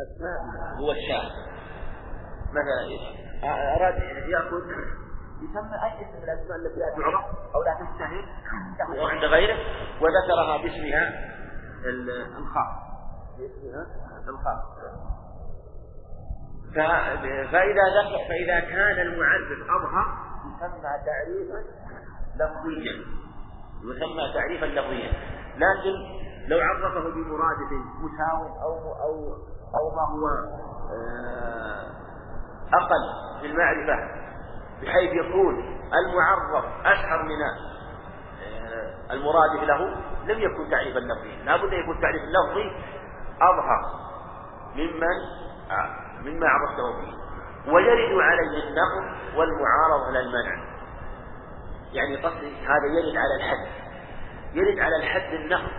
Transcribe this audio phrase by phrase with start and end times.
[0.00, 0.38] أسماء.
[0.80, 1.30] هو الشاة
[2.50, 2.80] مثلا
[3.76, 4.62] أراد يأخذ
[5.42, 8.24] يسمى أي اسم من الأسماء التي لا تعرف أو لا تشتهر
[9.00, 9.56] أو عند غيره؟
[10.00, 11.32] وذكرها باسمها
[12.38, 12.72] الخاص
[13.38, 13.86] باسمها
[14.28, 14.62] الخاص
[17.52, 20.06] فإذا ذكر فإذا كان المعرف أظهر
[20.46, 21.64] يسمى تعريفا
[22.36, 22.94] لفظيا.
[23.84, 25.12] يسمى تعريفا لفظيا.
[25.56, 25.94] لكن
[26.48, 29.36] لو عرفه بمرادف مساو أو أو
[29.74, 30.26] أو ما هو
[30.92, 31.86] آه،
[32.74, 34.22] أقل في المعرفة
[34.82, 39.84] بحيث يكون المعرف أشهر من آه، المرادف له
[40.24, 41.44] لم يكن تعريفا لفظيا.
[41.44, 42.72] لا بد يكون تعريف لفظي
[43.40, 43.80] أظهر
[44.74, 47.22] ممن آه، مما عرفته به.
[47.72, 50.72] ويرد عليه النقل والمعارضة على المنع.
[51.92, 53.66] يعني قصدي هذا يرد على الحد.
[54.54, 55.72] يرد على الحد النقل.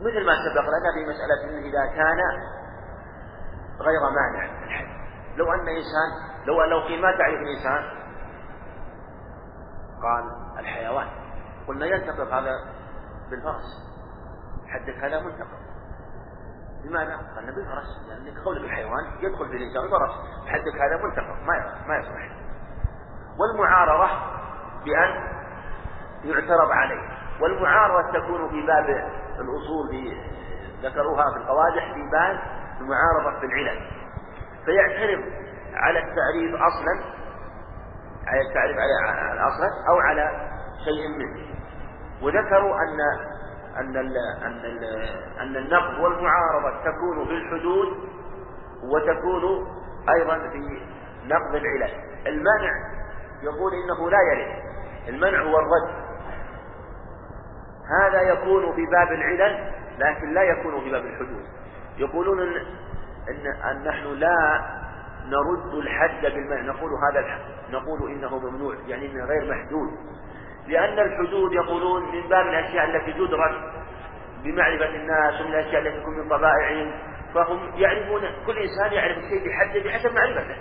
[0.00, 2.18] مثل ما سبق لنا في مسألة إنه إذا كان
[3.80, 4.50] غير مانع
[5.36, 8.00] لو أن إنسان لو لو قيل ما تعرف الإنسان؟
[10.02, 10.24] قال
[10.58, 11.08] الحيوان.
[11.68, 12.52] قلنا ينتقض هذا
[13.30, 13.90] بالفرس.
[14.68, 15.60] حدك هذا منتقض
[16.84, 18.08] لماذا؟ قال بالفرس.
[18.08, 20.10] لأن يعني قولك الحيوان يدخل في الإنسان الفرس.
[20.46, 22.36] حدك هذا منتقض ما ما يصلح.
[23.38, 24.10] والمعارضة
[24.84, 25.40] بأن
[26.24, 27.20] يعترض عليه.
[27.40, 30.16] والمعارضة تكون في باب الأصول في
[30.86, 32.38] ذكروها في القوادح في باب
[32.80, 33.80] المعارضة في العلل.
[34.64, 35.24] فيعترض
[35.74, 37.20] على التعريف أصلا
[38.26, 40.50] على التعريف على الأصل أو على
[40.84, 41.50] شيء منه.
[42.22, 43.00] وذكروا أن
[43.76, 44.84] أن ال أن ال
[45.40, 47.88] أن النقد والمعارضة تكون في الحدود
[48.92, 49.66] وتكون
[50.08, 50.82] أيضا في
[51.24, 51.90] نقض العلل.
[52.26, 52.72] المنع
[53.42, 54.62] يقول إنه لا يرد
[55.08, 56.09] المنع هو الرد.
[58.00, 61.44] هذا يكون في باب العلل لكن لا يكون في باب الحدود.
[61.98, 62.56] يقولون إن,
[63.28, 64.60] إن, أن نحن لا
[65.26, 66.60] نرد الحد بالمنع.
[66.60, 69.90] نقول هذا الحد نقول إنه ممنوع يعني إنه غير محدود.
[70.66, 73.72] لأن الحدود يقولون من باب الأشياء التي تدرك
[74.44, 76.92] بمعرفة الناس ومن الأشياء التي تكون من طبائعهم
[77.34, 80.56] فهم يعرفون كل إنسان يعرف الشيء بحده بحسب معرفته.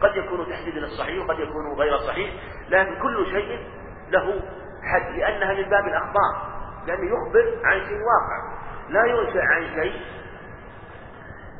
[0.00, 2.30] قد يكون تحديدا الصحيح وقد يكون غير صحيح
[2.68, 3.58] لكن كل شيء
[4.10, 4.42] له
[4.92, 6.55] حد لأنها من باب الأخبار.
[6.86, 8.56] لأنه يخبر عن شيء واقع
[8.88, 10.00] لا ينشأ عن شيء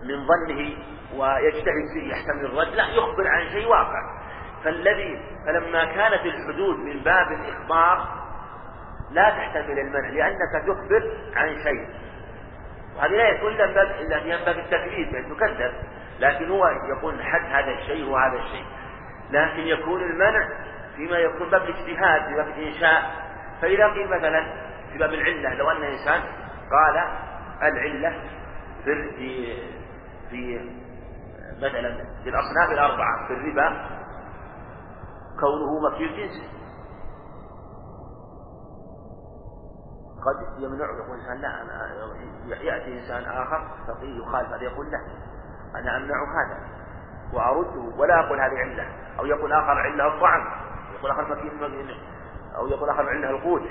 [0.03, 0.76] من ظنه
[1.14, 4.03] ويجتهد فيه يحتمل الرد لا يخبر عن شيء واقع.
[4.64, 8.09] فالذي فلما كانت الحدود من باب الإخبار
[9.10, 11.03] لا تحتمل المنع لأنك تخبر
[11.37, 11.88] عن شيء.
[12.97, 15.72] وهذه لا يكون إلا في باب التكذيب يعني تكذب
[16.20, 18.64] لكن هو يقول حد هذا الشيء وهذا الشيء.
[19.31, 20.48] لكن يكون المنع
[20.97, 23.26] فيما يكون باب الاجتهاد باب الإنشاء.
[23.62, 24.47] فإذا قيل مثلا
[24.97, 25.55] في باب العلة.
[25.55, 26.23] لو أن إنسان
[26.71, 26.97] قال
[27.62, 28.23] العلة
[28.84, 29.11] في
[30.31, 30.71] في
[31.59, 33.69] مثلا في الأصناف الأربعة في الربا
[35.41, 36.56] كونه مكي الجنس
[40.27, 41.97] قد يمنعه يقول إنسان لا أنا
[42.47, 44.99] يأتي إنسان آخر فقيه يخالف هذا يقول لا
[45.81, 46.59] أنا أمنع هذا
[47.33, 48.87] وأرده ولا أقول هذه علة.
[49.19, 50.47] أو يقول آخر علة الطعم
[50.99, 51.61] يقول آخر مكين
[52.56, 53.62] أو يقول آخر علة القوت.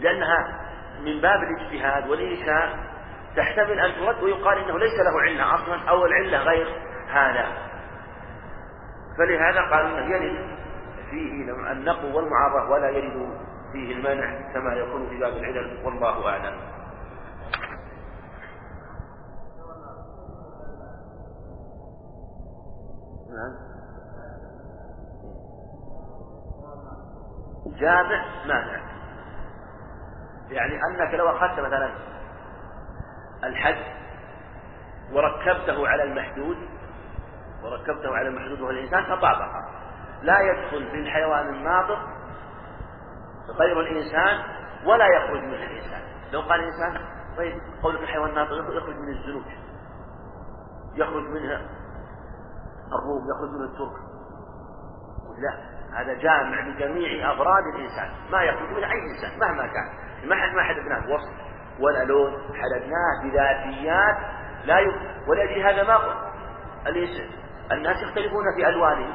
[0.00, 0.60] لأنها
[1.00, 2.78] من باب الاجتهاد والإنشاء
[3.36, 6.66] تحتمل أن ترد ويقال إنه ليس له علة أصلا أو العلة غير
[7.08, 7.46] هذا.
[9.18, 10.58] فلهذا قال إنه يرد
[11.10, 13.38] فيه النقو والمعارضة ولا يرد
[13.72, 16.60] فيه المانع كما يكون في باب العلل والله أعلم.
[23.30, 23.70] نعم.
[27.80, 28.89] جامع مانع
[30.50, 31.94] يعني أنك لو أخذت مثلا
[33.44, 33.84] الحد
[35.12, 36.56] وركبته على المحدود
[37.62, 39.48] وركبته على المحدود وهو الإنسان فطابق
[40.22, 41.98] لا يدخل في الحيوان الناطق
[43.58, 44.44] غير الإنسان
[44.86, 46.02] ولا يخرج من الإنسان.
[46.32, 47.06] لو قال الإنسان
[47.36, 49.44] طيب قولك الحيوان ناطق يخرج من الزنوج
[50.94, 51.60] يخرج منها
[52.92, 54.10] الروم يخرج من الترك.
[55.38, 58.10] لا هذا جامع لجميع أفراد الإنسان.
[58.32, 60.09] ما يخرج من أي إنسان مهما كان.
[60.24, 61.32] ما ما حددناه وصف
[61.80, 64.16] ولا لون حددناه بذاتيات
[64.64, 64.86] لا ي...
[65.28, 66.30] ولأجل هذا ما قلت.
[67.72, 69.14] الناس يختلفون في ألوانهم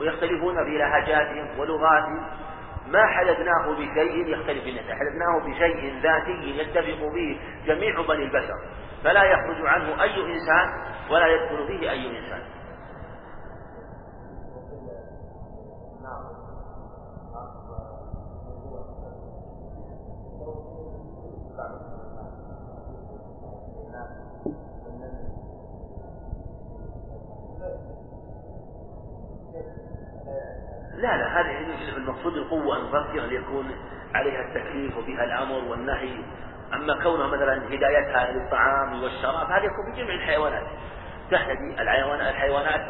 [0.00, 2.26] ويختلفون في لهجاتهم ولغاتهم.
[2.86, 8.54] ما حددناه بشيء يختلف الناس حددناه بشيء ذاتي يتفق به جميع بني البشر
[9.04, 10.68] فلا يخرج عنه أي إنسان
[11.10, 12.57] ولا يدخل فيه أي إنسان.
[32.08, 33.70] المقصود القوة المفكرة ليكون
[34.14, 36.24] عليها التكليف وبها الأمر والنهي.
[36.74, 40.66] أما كونها مثلا هدايتها للطعام والشراب هذا يكون في جميع الحيوانات.
[41.30, 42.80] تهتدي الحيوانات الحيوانات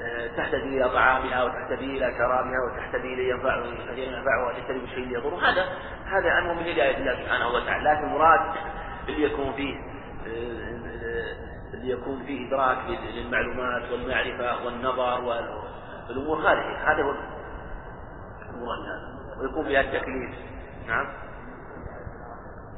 [0.00, 3.56] آه، تهتدي إلى طعامها وتهتدي إلى شرابها وتهتدي إلى ينفع
[3.96, 5.64] ينفعها وتهتدي بشيء يضر هذا
[6.06, 7.90] هذا أمر من هداية الله سبحانه وتعالى.
[7.90, 8.40] لكن المراد
[9.08, 9.74] اللي يكون فيه
[10.26, 12.78] آه، اللي يكون فيه إدراك
[13.14, 15.20] للمعلومات والمعرفة والنظر
[16.08, 17.14] والأمور هذه هذا هو
[18.62, 19.40] هذا.
[19.40, 20.34] ويكون فيها التكليف
[20.86, 21.06] نعم.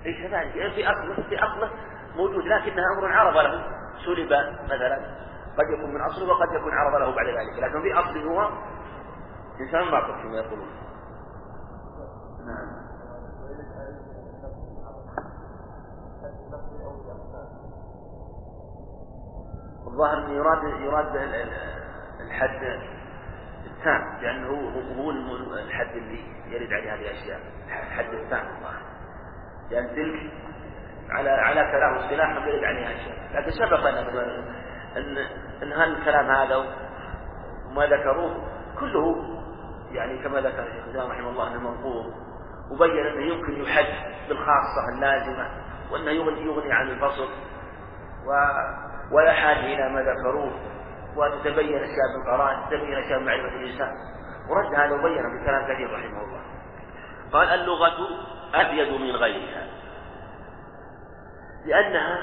[0.07, 1.71] اي كذلك يعني في اصله في اصله
[2.17, 3.65] موجود لكنها أمر عرض له.
[4.05, 4.33] سلب
[4.65, 4.97] مثلا.
[5.59, 7.63] قد يكون من أصله وقد يكون عرض له بعد ذلك.
[7.63, 8.51] لكن في اصله هو
[9.61, 10.69] إنسان باطل كما يقولون.
[12.47, 12.81] نعم.
[19.87, 21.17] الظاهر يراد يراد
[22.21, 23.00] الحد
[23.81, 24.49] التام لأنه
[24.99, 25.11] هو
[25.59, 27.41] الحد اللي يرد عليه هذه الأشياء.
[27.69, 28.45] الحد التام
[29.71, 30.33] لأن تلك
[31.11, 33.17] على على كلام اصطلاح يرد عليها أشياء.
[33.35, 33.87] لكن سبق
[34.97, 35.19] ان
[35.63, 38.49] ان هذا الكلام هذا وما ذكروه
[38.81, 39.17] كله
[39.93, 42.15] يعني كما ذكر الشيخ الإسلام رحمه الله أنه منقول
[42.71, 43.87] وبين أنه يمكن يحد
[44.29, 45.51] بالخاصة اللازمة
[45.93, 47.29] وأنه يغني يغني عن الفصل
[48.27, 48.31] و
[49.15, 50.53] ولا حاجة إلى ما ذكروه.
[51.17, 53.93] وتتبين أشياء بالقرائن تتبين أشياء بمعرفه الإنسان.
[54.51, 56.41] ورد هذا وبين بكلام كثير رحمه الله.
[57.33, 58.09] قال اللغة
[58.55, 59.67] أبيض من غيرها.
[61.67, 62.19] لانها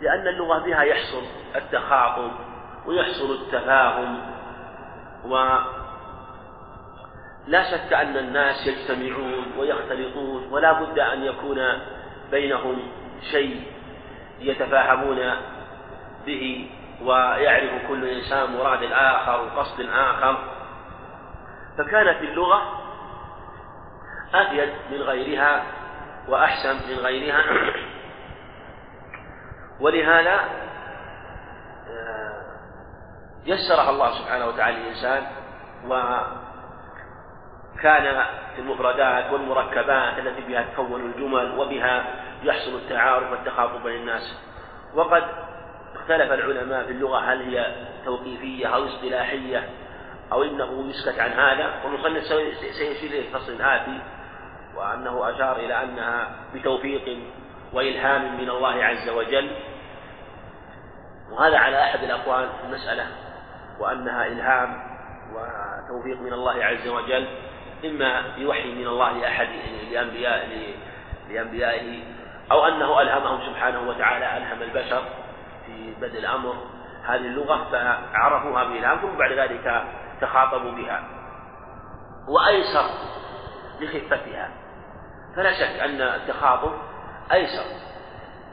[0.00, 1.22] لأن اللغة بها يحصل
[1.56, 2.30] التخاطب
[2.86, 4.20] ويحصل التفاهم.
[5.24, 5.58] و
[7.46, 11.58] لا شك أن الناس يجتمعون ويختلطون ولا بد أن يكون
[12.30, 12.78] بينهم
[13.32, 13.62] شيء
[14.40, 15.32] يتفاهمون
[16.26, 16.70] به.
[17.02, 20.36] ويعرف كل إنسان مراد الآخر وقصد آخر.
[21.78, 22.62] فكانت اللغة
[24.34, 25.62] أفيد من غيرها
[26.28, 27.44] وأحسن من غيرها.
[29.80, 30.40] ولهذا
[31.88, 32.42] آه،
[33.46, 35.26] يسرها الله سبحانه وتعالى للإنسان
[35.86, 36.34] وكان
[38.54, 42.04] في المفردات والمركبات التي بها تكون الجمل وبها
[42.42, 44.38] يحصل التعارف والتخاطب بين الناس.
[44.94, 45.24] وقد
[45.96, 49.68] اختلف العلماء في اللغة هل هي توقيفية أو اصطلاحية
[50.32, 54.00] أو إنه يسكت عن هذا؟ والمصنف سيشير إلى الفصل الآتي
[54.76, 57.18] وأنه أشار إلى أنها بتوفيق
[57.72, 59.50] وإلهام من الله عز وجل.
[61.32, 63.06] وهذا على أحد الأقوال في المسألة
[63.80, 64.96] وأنها إلهام
[65.32, 67.26] وتوفيق من الله عز وجل
[67.84, 69.48] إما بوحي من الله لأحد
[69.90, 70.48] لأنبياء
[71.30, 72.02] لأنبيائه
[72.52, 75.02] أو أنه ألهمهم سبحانه وتعالى ألهم البشر.
[75.76, 76.54] في بدء الأمر
[77.04, 79.84] هذه اللغة فعرفوها بإلهام ثم بعد ذلك
[80.20, 81.04] تخاطبوا بها.
[82.28, 82.90] وأيسر
[83.80, 84.50] لخفتها.
[85.36, 86.72] فلا شك أن التخاطب
[87.32, 87.64] أيسر.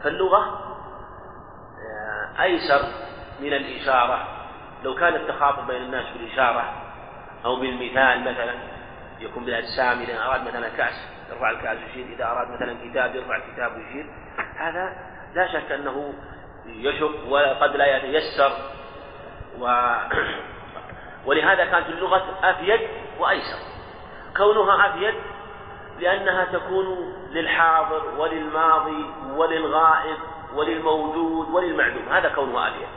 [0.03, 0.59] فاللغة
[1.79, 2.81] آه، أيسر
[3.39, 4.27] من الإشارة.
[4.83, 6.73] لو كان التخاطب بين الناس بالإشارة
[7.45, 8.53] أو بالمثال مثلا
[9.19, 13.71] يكون بالأجسام إذا أراد مثلا كأس يرفع الكأس ويشير إذا أراد مثلا كتاب يرفع الكتاب
[13.75, 14.05] ويشير
[14.57, 14.95] هذا
[15.35, 16.13] لا شك أنه
[16.65, 18.51] يشق وقد لا يتيسر.
[19.59, 19.65] و
[21.27, 22.79] ولهذا كانت اللغة أفيد
[23.19, 23.57] وأيسر.
[24.37, 25.15] كونها أفيد
[25.99, 29.05] لأنها تكون للحاضر وللماضي
[29.35, 30.17] وللغائب
[30.55, 32.87] وللموجود وللمعدوم هذا كونها أفيد.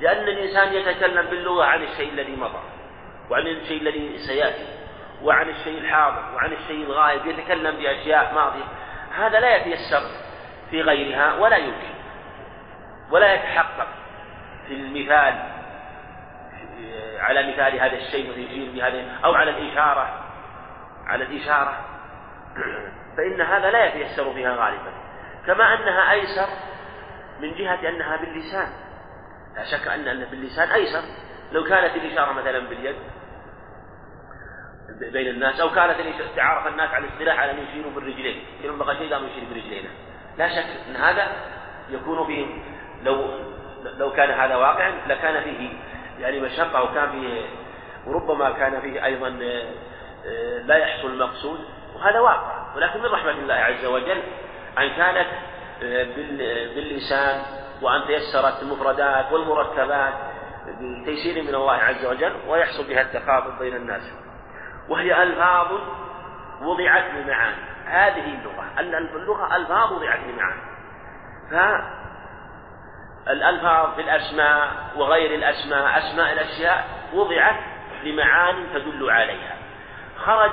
[0.00, 2.60] لأن الإنسان يتكلم باللغة عن الشيء الذي مضى
[3.30, 4.66] وعن الشيء الذي سيأتي
[5.22, 8.64] وعن الشيء الحاضر وعن الشيء الغائب يتكلم بأشياء ماضية.
[9.16, 10.02] هذا لا يتيسر
[10.70, 11.89] في غيرها ولا يمكن.
[13.10, 13.88] ولا يتحقق
[14.68, 15.50] في المثال
[17.18, 20.24] على مثال هذا الشيء ويشير بهذا أو على الإشارة
[21.06, 21.76] على الإشارة
[23.16, 24.92] فإن هذا لا يتيسر فيها غالبا.
[25.46, 26.48] كما أنها أيسر
[27.40, 28.68] من جهة أنها باللسان.
[29.56, 31.02] لا شك أن باللسان أيسر.
[31.52, 32.96] لو كانت الإشارة مثلا باليد
[35.12, 35.96] بين الناس أو كانت
[36.36, 39.88] تعارف الناس على الاصطلاح على أن يشيروا بالرجلين يوم بقى شيء قاموا يشير برجلينا
[40.38, 41.26] لا شك أن هذا
[41.90, 42.46] يكون فيه
[43.04, 43.24] لو
[43.98, 45.70] لو كان هذا واقعا لكان فيه
[46.20, 47.42] يعني مشقة وكان فيه
[48.06, 51.58] وربما كان فيه أيضا آه، لا يحصل المقصود
[51.94, 52.74] وهذا واقع.
[52.76, 54.22] ولكن من رحمة الله عز وجل
[54.78, 55.26] أن كانت
[55.82, 56.04] آه،
[56.74, 57.42] باللسان
[57.82, 60.14] وأن تيسرت المفردات والمركبات
[61.02, 64.12] بتيسير من الله عز وجل ويحصل بها التخاطب بين الناس.
[64.88, 65.66] وهي ألفاظ
[66.62, 67.56] وضعت لمعاني.
[67.86, 68.80] هذه اللغة
[69.16, 70.62] اللغة ألفاظ وضعت لمعاني.
[73.26, 76.84] فالألفاظ في الأسماء وغير الأسماء أسماء الأشياء
[77.14, 77.56] وضعت
[78.04, 79.56] لمعان تدل عليها.
[80.24, 80.52] خرج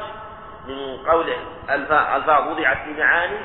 [0.67, 1.37] من قوله
[1.69, 3.37] ألفاظ وضعت لمعاني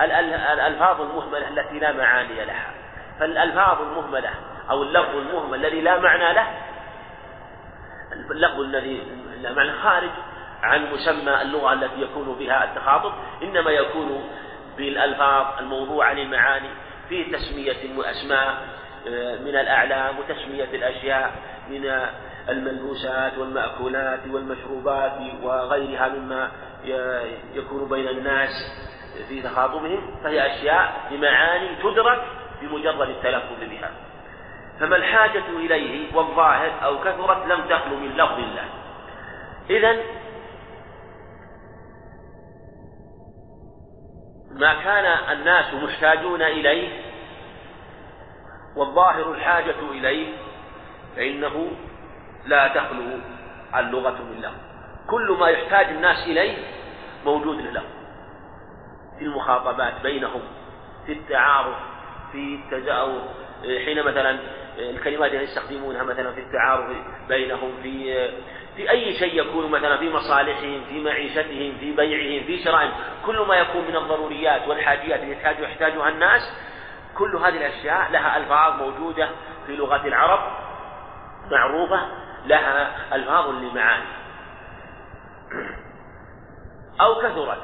[0.00, 2.70] الألفاظ المهملة التي لا معاني لها.
[3.20, 4.30] فالألفاظ المهملة
[4.70, 6.46] أو اللفظ المهمل الذي لا معنى له
[8.30, 9.02] اللفظ الذي
[9.40, 10.10] لا معنى خارج
[10.62, 13.12] عن مسمى اللغة التي يكون بها التخاطب
[13.42, 14.30] إنما يكون
[14.76, 16.70] بالألفاظ الموضوعة للمعاني.
[17.10, 18.68] في تسمية أسماء
[19.08, 21.32] آه، من الأعلام وتسمية الأشياء
[21.70, 22.06] من
[22.48, 25.12] الملبوسات والمأكولات والمشروبات
[25.42, 26.50] وغيرها مما
[27.54, 28.50] يكون بين الناس
[29.28, 30.20] في تخاطبهم.
[30.24, 32.22] فهي أشياء بمعاني تدرك
[32.62, 33.90] بمجرد التلفظ بها.
[34.80, 38.64] فما الحاجة إليه والظاهر أو كثرت لم تخلو من لفظ الله.
[39.70, 39.96] إذا
[44.60, 45.04] ما كان
[45.38, 46.88] الناس محتاجون إليه
[48.76, 50.32] والظاهر الحاجة إليه
[51.16, 51.70] فإنه
[52.46, 53.18] لا تخلو
[53.76, 54.52] اللغة من له
[55.10, 56.56] كل ما يحتاج الناس إليه
[57.24, 57.82] موجود له
[59.18, 60.40] في المخاطبات بينهم
[61.06, 61.76] في التعارف
[62.32, 63.22] في التجاوب
[63.62, 64.38] حين مثلا
[64.78, 66.96] الكلمات اللي يستخدمونها مثلا في التعارف
[67.28, 68.28] بينهم في
[68.80, 72.92] في أي شيء يكون مثلا في مصالحهم في معيشتهم في بيعهم في شرائهم
[73.26, 76.52] كل ما يكون من الضروريات والحاجيات التي يحتاج يحتاجها الناس
[77.14, 79.28] كل هذه الأشياء لها ألفاظ موجودة
[79.66, 80.40] في لغة العرب
[81.50, 82.00] معروفة
[82.46, 84.04] لها ألفاظ لمعاني.
[87.00, 87.62] أو كثرت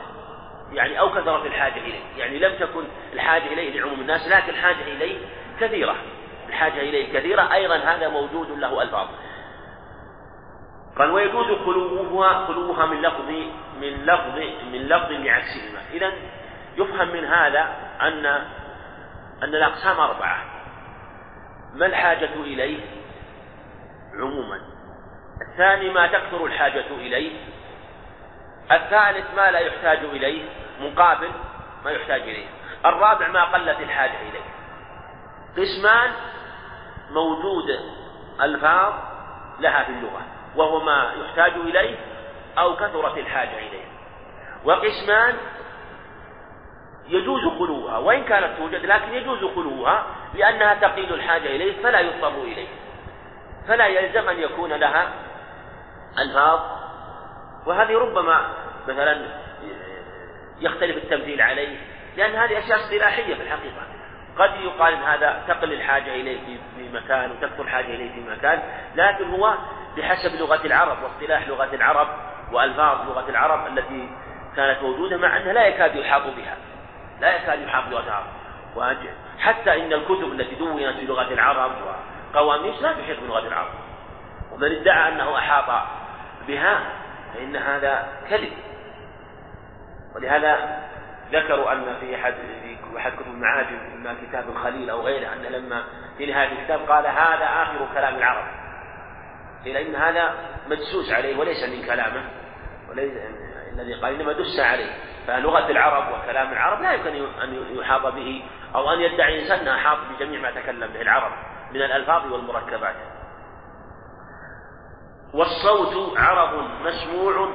[0.73, 2.01] يعني أو كثرت الحاجة إليه.
[2.17, 5.19] يعني لم تكن الحاجة إليه لعموم الناس لكن الحاجة إليه
[5.61, 5.97] كثيرة.
[6.49, 9.09] الحاجة إليه كثيرة أيضا هذا موجود له ألفاظ.
[10.99, 13.29] قال ويجوز خلوها خلوها من لفظ
[13.81, 14.39] من لفظ
[14.73, 16.13] من لفظ لعكسهما إذا
[16.77, 17.69] يفهم من هذا
[18.01, 18.27] أن
[19.43, 20.45] أن الأقسام أربعة.
[21.75, 22.81] ما الحاجة إليه
[24.15, 24.61] عموما؟
[25.51, 27.41] الثاني ما تكثر الحاجة إليه.
[28.73, 30.49] الثالث ما لا يحتاج إليه.
[30.81, 31.31] مقابل
[31.85, 32.47] ما يحتاج إليه.
[32.85, 34.47] الرابع ما قلت الحاجة إليه.
[35.57, 36.11] قسمان
[37.11, 37.81] موجود
[38.41, 38.95] ألفاظ
[39.61, 40.36] لها في اللغة.
[40.57, 41.97] وهو ما يحتاج إليه
[42.59, 43.85] أو كثرت الحاجة إليه.
[44.65, 45.35] وقسمان
[47.09, 52.69] يجوز خلوها وإن كانت توجد لكن يجوز خلوها لأنها تقيل الحاجة إليه فلا يضطر إليه.
[53.69, 55.09] فلا يلزم أن يكون لها
[56.19, 56.61] ألفاظ.
[57.67, 58.49] وهذه ربما
[58.89, 59.27] مثلا
[60.61, 61.79] يختلف التمثيل عليه
[62.17, 63.83] لأن هذه أشياء اصطلاحية في الحقيقة.
[64.39, 68.63] قد يقال هذا تقل الحاجة إليه في مكان وتكثر الحاجة إليه في مكان
[68.97, 69.55] لكن هو
[69.97, 72.09] بحسب لغة العرب واصطلاح لغة العرب
[72.53, 74.09] وألفاظ لغة العرب التي
[74.57, 76.57] كانت موجودة مع أنها لا يكاد يحاط بها.
[77.21, 78.27] لا يكاد يحاط بلغه العرب
[79.39, 81.73] حتى إن الكتب التي دونت لغه العرب
[82.35, 83.73] وقواميس لا تحيط بلغة العرب.
[84.53, 85.87] ومن ادعى أنه أحاط
[86.49, 86.81] بها
[87.35, 88.53] فإن هذا كذب.
[90.15, 90.81] ولهذا
[91.33, 93.79] ذكروا أن في احد في أحد كتب المعاجم
[94.29, 95.85] كتاب الخليل أو غيره أن لما
[96.19, 98.66] في نهاية الكتاب قال هذا آخر كلام العرب.
[99.67, 100.35] إلى ان هذا
[100.67, 102.31] مدسوس عليه وليس من كلامه
[102.91, 103.13] وليس
[103.73, 104.91] الذي قال إنما دس عليه.
[105.27, 108.43] فلغة العرب وكلام العرب لا يمكن أن يحاط به
[108.75, 111.33] أو أن يدعي إنسان انه احاط بجميع ما تكلم به العرب
[111.71, 112.97] من الألفاظ والمركبات.
[115.35, 117.49] والصوت عرض مسموع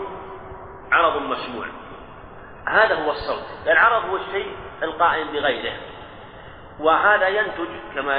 [0.91, 1.65] عرض مسموع.
[2.67, 3.67] هذا هو الصوت.
[3.67, 5.73] العرض هو الشيء القائم بغيره.
[6.79, 8.17] وهذا ينتج كما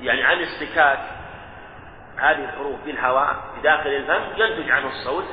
[0.00, 1.19] يعني عن اصطكاك
[2.20, 5.24] هذه الحروف بالهواء بداخل الفم ينتج عنه الصوت.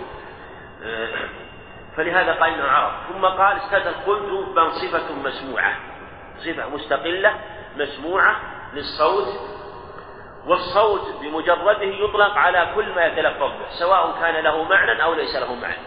[1.96, 5.76] فلهذا قال إنه عرض ثم قال استدل قلت بل صفة مسموعة.
[6.38, 7.34] صفة مستقلة
[7.78, 8.36] مسموعة
[8.74, 9.58] للصوت.
[10.48, 15.56] والصوت بمجرده يطلق على كل ما يتلفظ به سواء كان له معنى أو ليس له
[15.56, 15.78] معنى.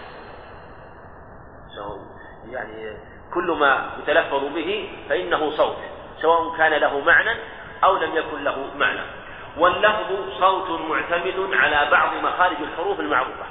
[2.50, 2.96] يعني
[3.34, 5.76] كل ما يتلفظ به فإنه صوت
[6.22, 7.38] سواء كان له معنى
[7.84, 9.00] أو لم يكن له معنى.
[9.56, 13.44] واللفظ صوت معتمد على بعض مخارج الحروف المعروفة.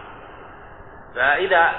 [1.15, 1.71] فإذا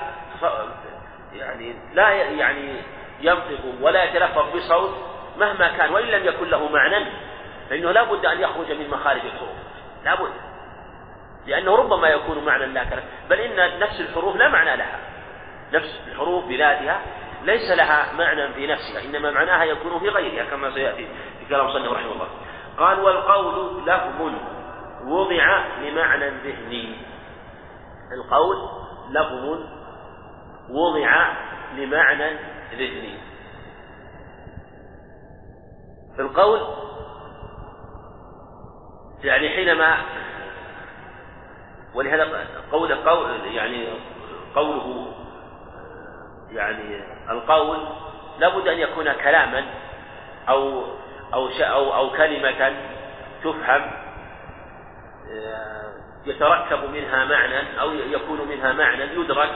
[1.33, 2.73] يعني لا يعني
[3.21, 4.95] ينطق ولا يتلفظ بصوت
[5.39, 7.07] مهما كان وإن لم يكن له معنى
[7.71, 9.57] فإنه لا بد أن يخرج من مخارج الحروف.
[10.05, 10.33] لا بد.
[11.47, 13.05] لأنه ربما يكون معنى لا كلام.
[13.31, 14.99] بل إن نفس الحروف لا معنى لها.
[15.73, 17.01] نفس الحروف بذاتها
[17.43, 21.07] ليس لها معنى في نفسها إنما معناها يكون في غيرها كما سيأتي
[21.39, 22.29] في كلام صلى رحمه الله
[22.81, 24.33] قال والقول لفظ
[25.05, 26.97] وضع لمعنى ذهني.
[28.13, 28.57] القول
[29.11, 29.59] لفظ
[30.71, 31.33] وضع
[31.77, 32.31] لمعنى
[32.73, 33.19] ذهني.
[36.19, 36.61] القول
[39.25, 39.97] يعني حينما
[41.95, 43.89] ولهذا قول قول يعني
[44.55, 45.13] قوله
[46.51, 47.79] يعني القول
[48.39, 49.65] لابد أن يكون كلاما
[50.49, 50.85] أو
[51.35, 52.77] أو أو أو كلمة
[53.45, 53.91] تفهم
[56.27, 59.51] يتركب منها معنى أو يكون منها معنى يدرك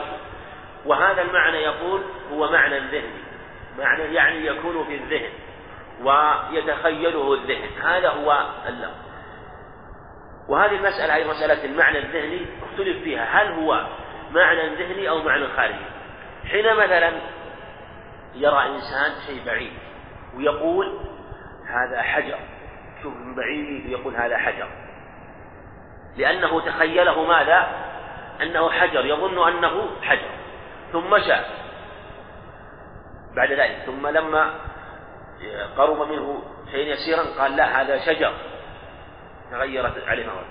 [0.85, 2.01] وهذا المعنى يقول
[2.31, 3.23] هو معنى ذهني
[3.77, 5.31] معنى يعني يكون في الذهن
[6.03, 9.05] ويتخيله الذهن هذا هو اللفظ.
[10.49, 13.87] وهذه المسألة هي مسألة المعنى الذهني اختلف فيها هل هو
[14.31, 15.85] معنى ذهني أو معنى خارجي؟
[16.51, 17.11] حين مثلا
[18.35, 19.73] يرى إنسان شيء بعيد
[20.37, 20.99] ويقول
[21.75, 22.39] هذا حجر.
[23.03, 24.67] شوف من بعيد ويقول هذا حجر.
[26.17, 27.67] لأنه تخيله ماذا؟
[28.41, 30.29] أنه حجر يظن أنه حجر.
[30.91, 31.35] ثم مشى
[33.35, 34.53] بعد ذلك ثم لما
[35.77, 38.33] قرب منه شيء يسيرا قال لا هذا شجر.
[39.51, 40.45] تغيرت عليه نظرة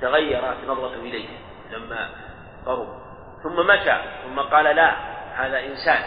[0.00, 1.28] تغيرت نظرته إليه
[1.70, 2.08] لما
[2.66, 2.88] قرب.
[3.42, 3.92] ثم مشى
[4.24, 4.94] ثم قال لا
[5.34, 6.02] هذا إنسان.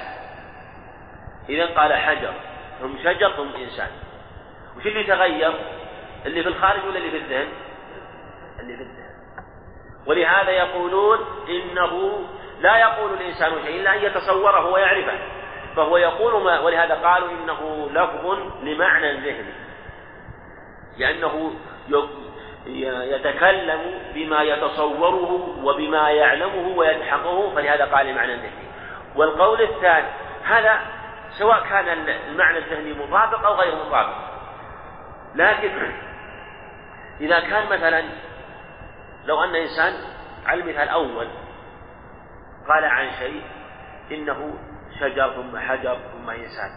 [1.49, 2.33] إذا قال حجر
[2.81, 3.89] ثم شجر ثم إنسان.
[4.77, 5.53] وش اللي تغير؟
[6.25, 7.47] اللي في الخارج ولا اللي في الذهن؟
[8.59, 9.11] اللي في الذهن.
[10.07, 12.23] ولهذا يقولون إنه
[12.59, 15.19] لا يقول الإنسان شيء إلا أن يتصوره ويعرفه.
[15.75, 19.53] فهو يقول ما ولهذا قالوا إنه لفظ لمعنى ذهني.
[20.97, 21.53] لأنه
[23.15, 28.71] يتكلم بما يتصوره وبما يعلمه ويلحقه فلهذا قال معنى ذهني.
[29.15, 30.07] والقول الثاني
[30.43, 30.81] هذا
[31.39, 34.30] سواء كان المعنى الذهني مطابق أو غير مطابق.
[35.35, 35.91] لكن
[37.21, 38.03] إذا كان مثلا
[39.25, 39.93] لو أن إنسان
[40.45, 41.27] على المثال الأول
[42.67, 43.43] قال عن شيء
[44.11, 44.53] إنه
[44.99, 46.71] شجر ثم حجر ثم إنسان.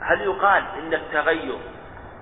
[0.00, 1.58] هل يقال إن التغير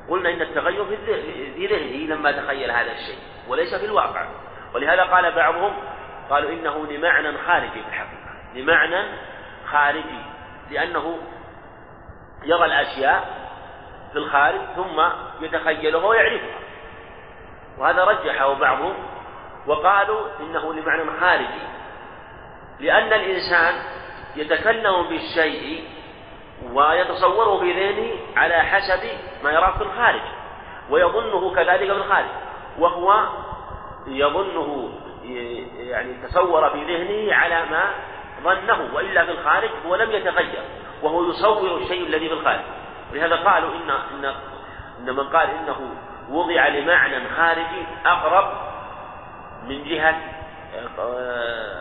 [0.09, 4.29] قلنا إن التغير في ذهنه لما تخيل هذا الشيء وليس في الواقع.
[4.75, 5.73] ولهذا قال بعضهم
[6.31, 8.31] قالوا إنه لمعنى خارجي في الحقيقة.
[8.55, 9.19] لمعنى
[9.67, 10.23] خارجي
[10.71, 11.19] لأنه
[12.45, 13.50] يرى الأشياء
[14.13, 15.03] في الخارج ثم
[15.41, 16.59] يتخيلها ويعرفها
[17.79, 18.95] وهذا رجحه بعضهم
[19.67, 21.63] وقالوا إنه لمعنى خارجي
[22.81, 23.75] لأن الإنسان
[24.37, 25.85] يتكلم بالشيء
[26.73, 29.09] ويتصوره في ذهنه على حسب
[29.45, 30.23] ما يراه في الخارج
[30.91, 32.31] ويظنه كذلك في الخارج.
[32.79, 33.29] وهو
[34.07, 34.93] يظنه
[35.79, 37.91] يعني تصور في ذهنه على ما
[38.43, 40.65] ظنه وإلا في الخارج هو لم يتغير
[41.03, 42.61] وهو يصور الشيء الذي في الخارج.
[43.13, 44.35] ولهذا قالوا ان ان
[45.01, 45.95] إن من قال إنه
[46.31, 48.53] وضع لمعنى خارجي أقرب
[49.69, 50.17] من جهة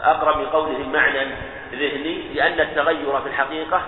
[0.03, 1.35] أقرب من قوله معنى
[1.71, 3.81] ذهني لأن التغير في الحقيقة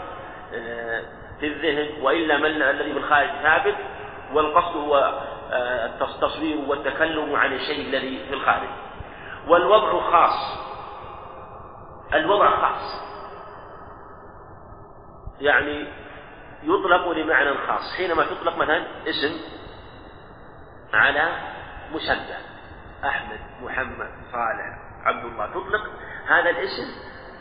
[1.39, 3.75] في الذهن وإلا من الذي في الخارج ثابت
[4.33, 5.21] والقصد هو
[6.01, 8.69] التصوير والتكلم عن الشيء الذي في الخارج.
[9.47, 10.57] والوضع خاص.
[12.13, 13.01] الوضع خاص.
[15.41, 15.87] يعني
[16.63, 17.95] يطلق لمعنى خاص.
[17.97, 19.39] حينما تطلق مثلا اسم
[20.93, 21.31] على
[21.91, 22.37] مسمى
[23.05, 25.81] أحمد محمد صالح عبد الله تطلق
[26.27, 26.87] هذا الاسم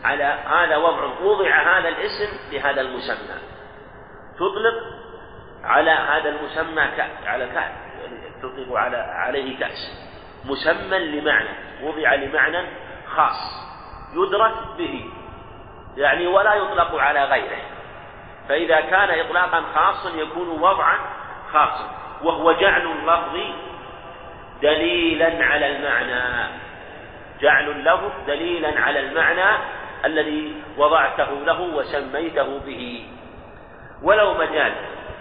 [0.04, 1.04] على هذا وضع.
[1.20, 3.38] وضع هذا الاسم لهذا المسمى.
[4.34, 4.74] تطلق
[5.64, 6.80] على هذا المسمى
[7.26, 7.72] على كأس
[8.42, 10.10] تطلق على عليه كأس.
[10.44, 11.48] مسمى لمعنى.
[11.82, 12.66] وضع لمعنى
[13.06, 13.70] خاص.
[14.14, 15.10] يدرك به.
[15.96, 17.79] يعني ولا يطلق على غيره.
[18.50, 20.98] فإذا كان إطلاقا خاصا يكون وضعا
[21.52, 21.90] خاصا
[22.22, 23.38] وهو جعل اللفظ
[24.62, 26.50] دليلا على المعنى.
[27.40, 29.58] جعل اللفظ دليلا على المعنى
[30.04, 33.06] الذي وضعته له وسميته به.
[34.02, 34.72] ولو مجاز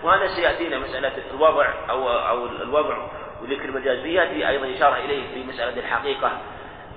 [0.04, 2.98] وهذا سيأتينا مسألة الوضع أو أو الوضع
[3.42, 4.06] وذكر المجاز.
[4.06, 6.32] يأتي أيضا إشارة إليه في مسألة الحقيقة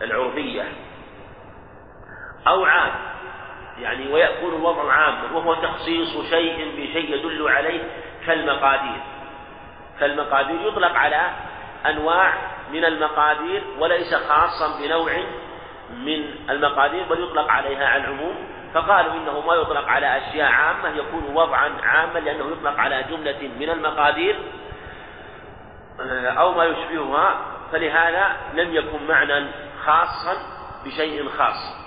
[0.03, 0.63] العرفية.
[2.47, 2.93] أو عام
[3.83, 7.81] يعني ويكون الوضع عاما وهو تخصيص شيء بشيء يدل عليه
[8.27, 9.01] كالمقادير.
[10.01, 11.31] كالمقادير يطلق على
[11.87, 12.35] أنواع
[12.73, 15.13] من المقادير وليس خاصا بنوع
[15.91, 18.35] من المقادير بل يطلق عليها على العموم.
[18.75, 23.71] فقالوا إنه ما يطلق على أشياء عامة يكون وضعا عاما لأنه يطلق على جملة من
[23.71, 24.37] المقادير
[26.39, 27.37] أو ما يشبهها.
[27.73, 29.47] فلهذا لم يكن معنى
[29.85, 30.37] خاصا
[30.85, 31.83] بشيء خاص.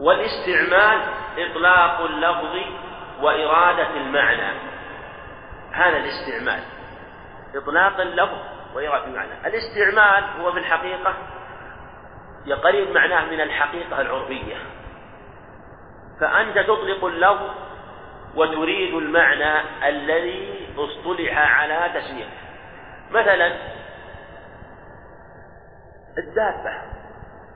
[0.00, 1.00] والاستعمال
[1.38, 2.56] إطلاق اللفظ
[3.20, 4.58] وإرادة المعنى.
[5.72, 6.62] هذا الاستعمال.
[7.54, 8.38] إطلاق اللفظ
[8.74, 9.46] وإرادة المعنى.
[9.46, 11.14] الاستعمال هو في الحقيقة
[12.46, 14.56] يقريب معناه من الحقيقة العرفية
[16.20, 17.50] فأنت تطلق اللفظ
[18.34, 22.40] وتريد المعنى الذي اصطلح على تسميته
[23.10, 23.52] مثلا
[26.18, 26.99] الدابة.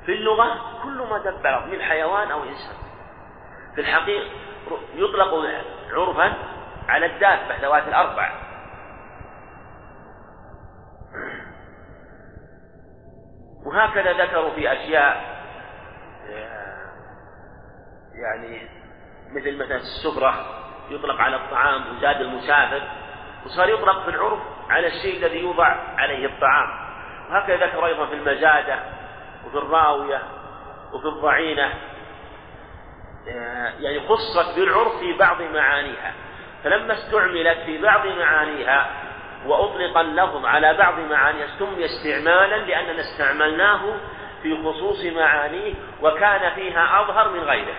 [0.07, 2.77] في اللغة كل ما دب من حيوان أو إنسان.
[3.75, 4.31] في الحقيقة
[4.95, 5.35] يطلق
[5.93, 6.35] عرفا
[6.89, 8.33] على الدابة ذوات الأربع.
[13.67, 15.35] وهكذا ذكروا في أشياء
[18.15, 18.69] يعني
[19.31, 20.47] مثل مثلا السفرة
[20.91, 22.83] يطلق على الطعام وزاد المسافر
[23.45, 24.39] وصار يطلق في العرف
[24.71, 26.69] على الشيء الذي يوضع عليه الطعام.
[27.31, 28.79] وهكذا ذكر أيضا في المزادة
[29.47, 30.23] وفي الراوية
[30.93, 31.73] وفي الضعينة
[33.81, 36.13] يعني خصت بالعرف في بعض معانيها.
[36.65, 38.91] فلما استعملت في بعض معانيها
[39.47, 43.97] وأطلق اللفظ على بعض معانيها سمي استعمالا لأننا استعملناه
[44.43, 47.75] في خصوص معانيه وكان فيها أظهر من غيره.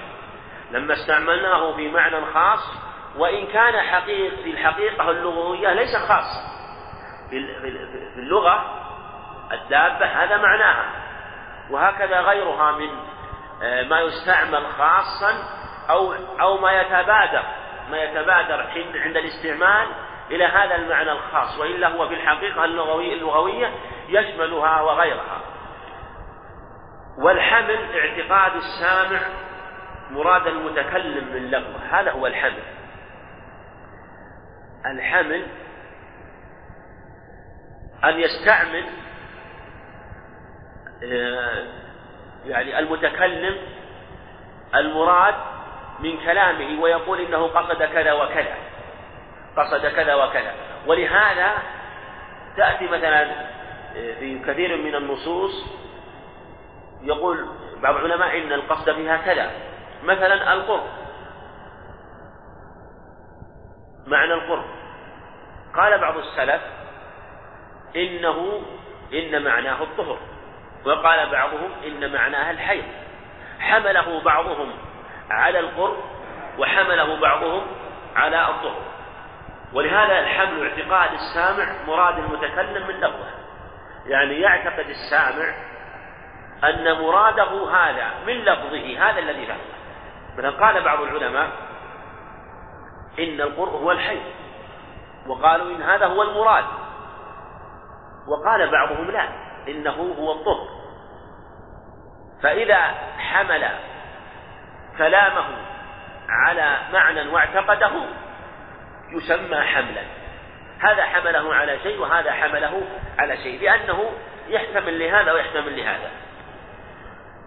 [0.72, 2.72] لما استعملناه في معنى خاص
[3.18, 6.56] وإن كان حقيق في الحقيقة اللغوية ليس خاص
[7.30, 8.82] في اللغة
[9.52, 11.05] الدابة هذا معناها.
[11.72, 12.90] وهكذا غيرها من
[13.64, 15.34] آه، ما يستعمل خاصا
[15.90, 17.44] أو أو ما يتبادر
[17.92, 19.88] ما يتبادر عند الاستعمال
[20.32, 23.72] إلى هذا المعنى الخاص وإلا هو في الحقيقة اللغوية اللغوية
[24.10, 25.42] يشملها وغيرها.
[27.18, 29.20] والحمل اعتقاد السامع
[30.12, 32.64] مراد المتكلم من لفظه هذا هو الحمل.
[34.86, 35.48] الحمل
[38.04, 38.86] أن يستعمل
[42.46, 43.58] يعني المتكلم
[44.76, 45.36] المراد
[46.00, 48.56] من كلامه ويقول إنه قصد كذا وكذا
[49.58, 50.54] قصد كذا وكذا.
[50.88, 51.52] ولهذا
[52.58, 53.22] تأتي مثلا
[53.96, 55.66] آه، في كثير من النصوص
[57.02, 57.48] يقول
[57.82, 59.52] بعض العلماء إن القصد فيها كذا.
[60.04, 60.84] مثلا القرب.
[64.08, 64.66] معنى القرب.
[65.76, 66.62] قال بعض السلف
[67.96, 68.62] إنه
[69.14, 70.18] إن معناه الطهر.
[70.86, 72.84] وقال بعضهم إن معناها الحيض
[73.60, 74.72] حمله بعضهم
[75.30, 75.98] على القرب
[76.60, 77.68] وحمله بعضهم
[78.16, 78.82] على الظهر.
[79.74, 83.30] ولهذا الحمل اعتقاد السامع مراد المتكلم من لفظه.
[84.06, 85.54] يعني يعتقد السامع
[86.64, 89.60] أن مراده هذا من لفظه هذا الذي فهمه
[90.38, 91.50] مثلا قال بعض العلماء
[93.20, 94.24] إن القرء هو الحيض.
[95.28, 96.66] وقالوا إن هذا هو المراد.
[98.28, 99.30] وقال بعضهم لا
[99.68, 100.75] إنه هو الطهر
[102.44, 102.78] فإذا
[103.18, 103.70] حمل
[104.98, 105.46] كلامه
[106.30, 107.92] على معنى واعتقده
[109.12, 110.02] يسمى حملا.
[110.80, 112.82] هذا حمله على شيء وهذا حمله
[113.20, 114.12] على شيء لأنه
[114.48, 116.12] يحتمل لهذا ويحتمل لهذا.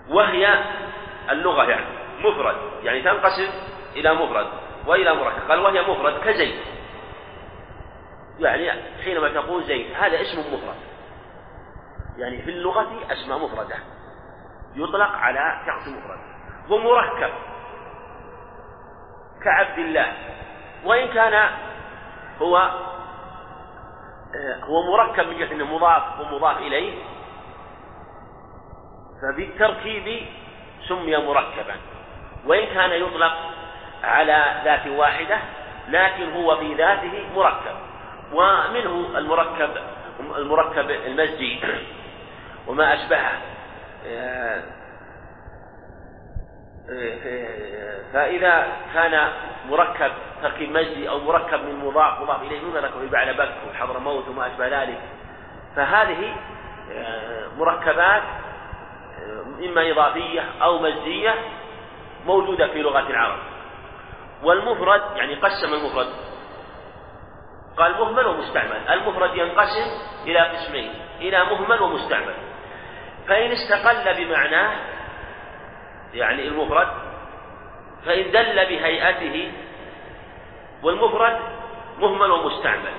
[0.09, 0.65] وهي
[1.31, 1.87] اللغة يعني
[2.21, 2.57] مفرد.
[2.83, 3.51] يعني تنقسم
[3.97, 4.47] إلى مفرد
[4.87, 5.51] وإلى مركب.
[5.51, 6.61] قال وهي مفرد كزيد.
[8.41, 10.77] يعني حينما تقول زيد هذا اسم مفرد.
[12.19, 13.77] يعني في اللغة أسماء مفردة.
[14.75, 16.19] يطلق على شخص مفرد.
[16.71, 17.31] ومركب
[19.45, 20.13] كعبد الله.
[20.85, 21.51] وإن كان
[22.43, 22.57] هو
[24.35, 27.03] آه، هو مركب من جهة أنه مضاف ومضاف إليه
[29.23, 30.27] فبالتركيب
[30.89, 31.77] سمي مركبا.
[32.47, 33.33] وإن كان يطلق
[34.05, 35.39] على ذات واحدة
[35.89, 37.77] لكن هو في ذاته مركب.
[38.33, 39.71] ومنه المركب
[40.21, 41.61] المركب المزجي
[42.67, 43.33] وما أشبهه.
[48.13, 49.33] فإذا كان
[49.69, 54.47] مركب تركيب مجدي أو مركب من مضاف مضاف إليه مما ذكر في بعلبك وحضرموت وما
[54.47, 55.01] أشبه ذلك.
[55.77, 56.37] فهذه
[57.59, 58.23] مركبات
[59.65, 61.35] إما إضافية أو مجدية
[62.27, 63.39] موجودة في لغة العرب.
[64.43, 66.09] والمفرد يعني قسم المفرد.
[67.77, 68.89] قال مهمل ومستعمل.
[68.91, 69.87] المفرد ينقسم
[70.27, 72.35] إلى قسمين إلى مهمل ومستعمل.
[73.29, 74.77] فإن استقل بمعناه
[76.15, 76.89] يعني المفرد
[78.07, 79.53] فإن دل بهيئته
[80.83, 81.39] والمفرد
[81.99, 82.93] مهمل ومستعمل.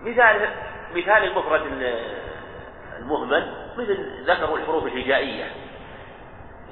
[0.00, 0.48] مثال
[0.94, 1.62] مثال المفرد
[2.98, 5.44] المهمل مثل ذكروا الحروف الهجائية.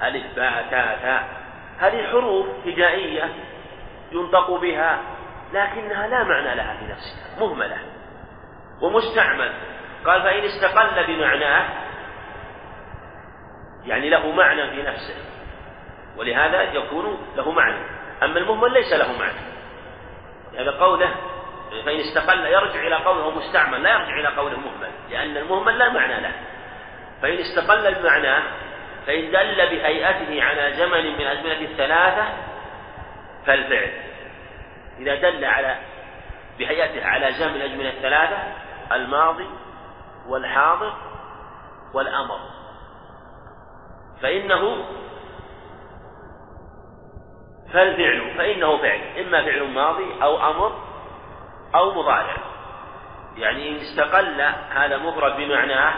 [0.03, 1.43] ألف باء تاء تاء.
[1.79, 3.29] هذه حروف هجائية
[4.11, 4.99] ينطق بها
[5.53, 7.77] لكنها لا معنى لها في نفسها مهملة
[8.81, 9.53] ومستعمل
[10.05, 11.69] قال فإن استقل بمعناه
[13.85, 15.15] يعني له معنى في نفسه
[16.17, 17.85] ولهذا يكون له معنى.
[18.23, 19.39] أما المهمل ليس له معنى.
[20.57, 21.15] هذا قوله
[21.85, 26.21] فإن استقل يرجع إلى قوله مستعمل لا يرجع إلى قوله مهمل لأن المهمل لا معنى
[26.21, 26.31] له.
[27.21, 28.43] فإن استقل بمعناه
[29.07, 32.27] فإن دل بهيئته على زمن من الأزمنة الثلاثة
[33.45, 33.91] فالفعل.
[34.99, 35.77] إذا دل على
[36.59, 38.37] بهيئته على جمع الأزمنة الثلاثة
[38.91, 39.47] الماضي
[40.27, 40.93] والحاضر
[41.93, 42.39] والأمر.
[44.21, 44.85] فإنه
[47.73, 50.71] فالفعل فإنه فعل إما فعل ماضي أو أمر
[51.75, 52.37] أو مضارع.
[53.37, 55.93] يعني إن استقل هذا مفرد بمعناه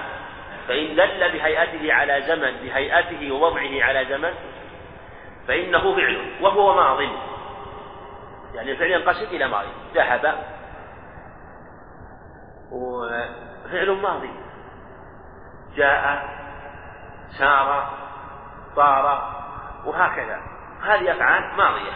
[0.68, 4.34] فإن دل بهيئته على زمن بهيئته ووضعه على زمن
[5.48, 7.02] فإنه فعل وهو ماض.
[8.54, 9.68] يعني الفعل ينقسم إلى ماضي.
[9.96, 10.36] ذهب.
[13.65, 14.32] وفعل ماضي.
[15.75, 16.30] جاء
[17.39, 17.93] سار
[18.75, 19.36] طار
[19.86, 20.41] وهكذا.
[20.82, 21.91] هذه أفعال ماضية.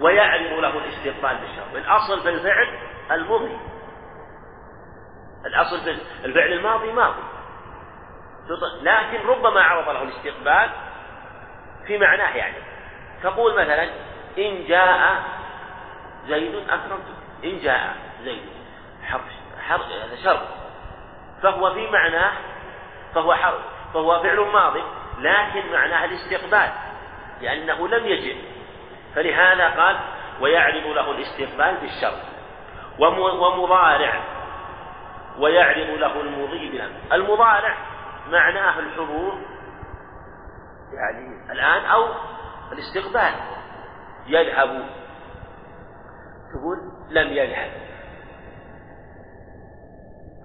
[0.00, 2.78] ويعرض له الاستقبال بالشر الأصل في الفعل
[3.10, 3.58] المضي.
[5.46, 5.90] الأصل في
[6.24, 7.22] الفعل الماضي ماضي.
[8.82, 10.70] لكن ربما عرض له الاستقبال
[11.86, 12.56] في معناه يعني.
[13.22, 13.84] تقول مثلا
[14.38, 15.22] إن جاء
[16.26, 18.48] زيد أكرمته إن جاء زيد.
[19.02, 19.39] حرف
[19.70, 20.48] حرف هذا شرط.
[21.42, 22.32] فهو في معناه
[23.14, 23.60] فهو حرف
[23.94, 24.82] فهو فعل ماضي
[25.18, 26.70] لكن معناه الاستقبال
[27.40, 28.36] لأنه لم يجئ
[29.14, 29.96] فلهذا قال
[30.40, 32.22] ويعرض له الاستقبال بالشرط.
[32.98, 34.20] ومضارع.
[35.38, 37.76] ويعرض له المضي بالأمر المضارع
[38.28, 39.38] معناه الحضور
[40.92, 42.08] يعني الآن أو
[42.72, 43.34] الاستقبال.
[44.26, 44.86] يذهب.
[46.52, 46.78] تقول
[47.10, 47.70] لم يذهب.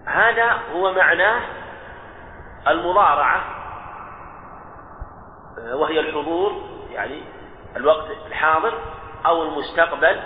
[0.05, 1.41] هذا هو معناه
[2.67, 3.43] المضارعة
[5.73, 7.23] وهي الحضور يعني
[7.75, 8.73] الوقت الحاضر
[9.25, 10.21] أو المستقبل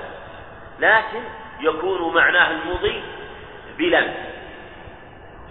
[0.80, 1.24] لكن
[1.60, 3.04] يكون معناه المضي
[3.78, 4.13] بلم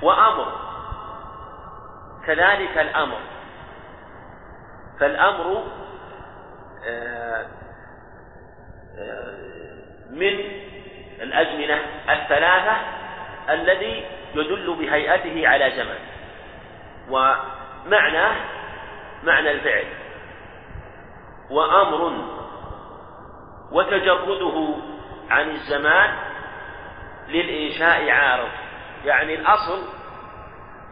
[0.02, 0.52] وأمر.
[2.26, 3.18] كذلك الأمر.
[5.00, 5.64] فالأمر
[6.86, 7.46] آه،
[8.98, 9.38] آه،
[10.10, 10.40] من
[11.20, 12.76] الأزمنة الثلاثة
[13.50, 15.98] الذي يدل بهيئته على زمن
[17.08, 18.36] ومعناه
[19.22, 19.86] معنى الفعل.
[21.50, 22.12] وأمر
[23.72, 24.74] وتجرده
[25.30, 26.14] عن الزمان
[27.28, 28.50] للإنشاء عارض.
[29.04, 29.82] يعني الأصل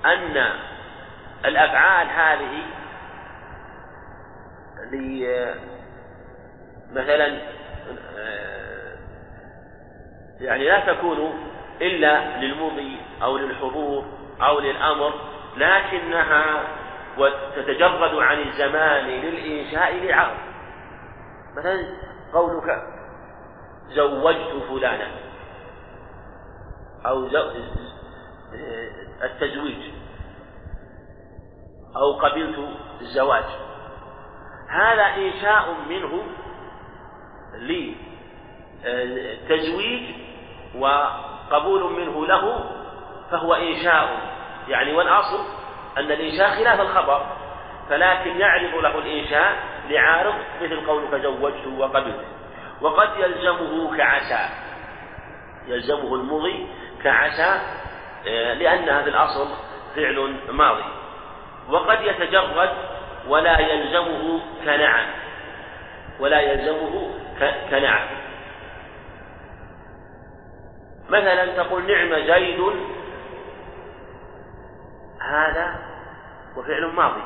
[0.05, 0.53] أن
[1.44, 2.62] الأفعال هذه
[6.92, 7.40] مثلا
[10.40, 11.49] يعني لا تكون
[11.80, 14.04] إلا للمضي أو للحضور
[14.42, 15.12] أو للأمر
[15.56, 16.62] لكنها
[17.18, 20.36] وتتجرد عن الزمان للإنشاء لعرض
[21.56, 21.96] مثلا
[22.32, 22.82] قولك
[23.88, 25.08] زوجت فلانا
[27.06, 27.28] أو
[29.22, 29.92] التزويج
[31.96, 32.58] أو قبلت
[33.00, 33.44] الزواج.
[34.68, 36.22] هذا إنشاء منه
[38.84, 40.14] لتزويج
[41.50, 42.64] وقبول منه له
[43.30, 44.37] فهو إنشاء.
[44.68, 45.38] يعني والأصل
[45.98, 47.26] أن الإنشاء خلاف الخبر
[47.88, 49.56] فلكن يعرض له الإنشاء
[49.88, 52.24] لعارض مثل قولك زوجته وقبلته
[52.80, 54.48] وقد يلزمه كعسى
[55.66, 56.66] يلزمه المضي
[57.04, 57.61] كعسى
[58.28, 59.48] آه، لأن هذا الأصل
[59.96, 60.85] فعل ماضي.
[61.68, 62.70] وقد يتجرد
[63.28, 65.06] ولا يلزمه كنعم
[66.20, 67.11] ولا يلزمه
[67.70, 68.06] كنعم.
[71.09, 72.61] مثلا تقول نعم زيد
[75.21, 75.75] هذا
[76.57, 77.23] وفعل ماضي.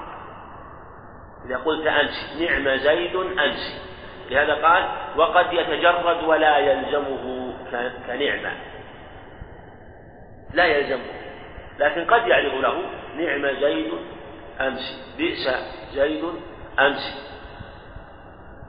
[1.46, 3.90] إذا قلت أمس نعم زيد أمس
[4.30, 7.54] لهذا قال وقد يتجرد ولا يلزمه
[8.06, 8.52] كنعمة.
[10.54, 11.12] لا يلزمه.
[11.78, 12.82] لكن قد يعرض له
[13.16, 13.92] نعم زيد
[14.60, 15.48] أمس بئس
[15.94, 16.24] زيد
[16.78, 17.30] أمس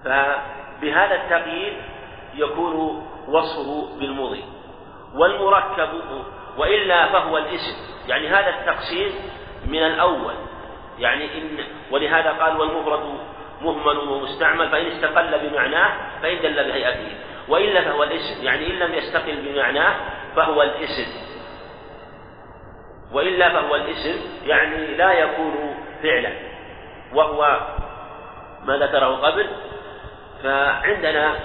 [0.03, 1.73] فبهذا التقييد
[2.33, 4.60] يكون وصفه بالمضي.
[5.15, 5.89] والمركب
[6.57, 7.75] وإلا فهو الاسم.
[8.07, 9.11] يعني هذا التقسيم
[9.67, 10.33] من الأول.
[10.99, 12.99] يعني إن ولهذا قال والمفرد
[13.61, 17.15] مهمل ومستعمل فإن استقل بمعناه فإن دل بهيئته.
[17.49, 18.45] وإلا فهو الاسم.
[18.45, 19.95] يعني إن لم يستقل بمعناه
[20.35, 21.31] فهو الاسم.
[23.13, 26.33] وإلا فهو الاسم يعني لا يكون فعلا.
[27.13, 27.59] وهو
[28.63, 29.47] ما ذكره قبل؟
[30.43, 31.35] فعندنا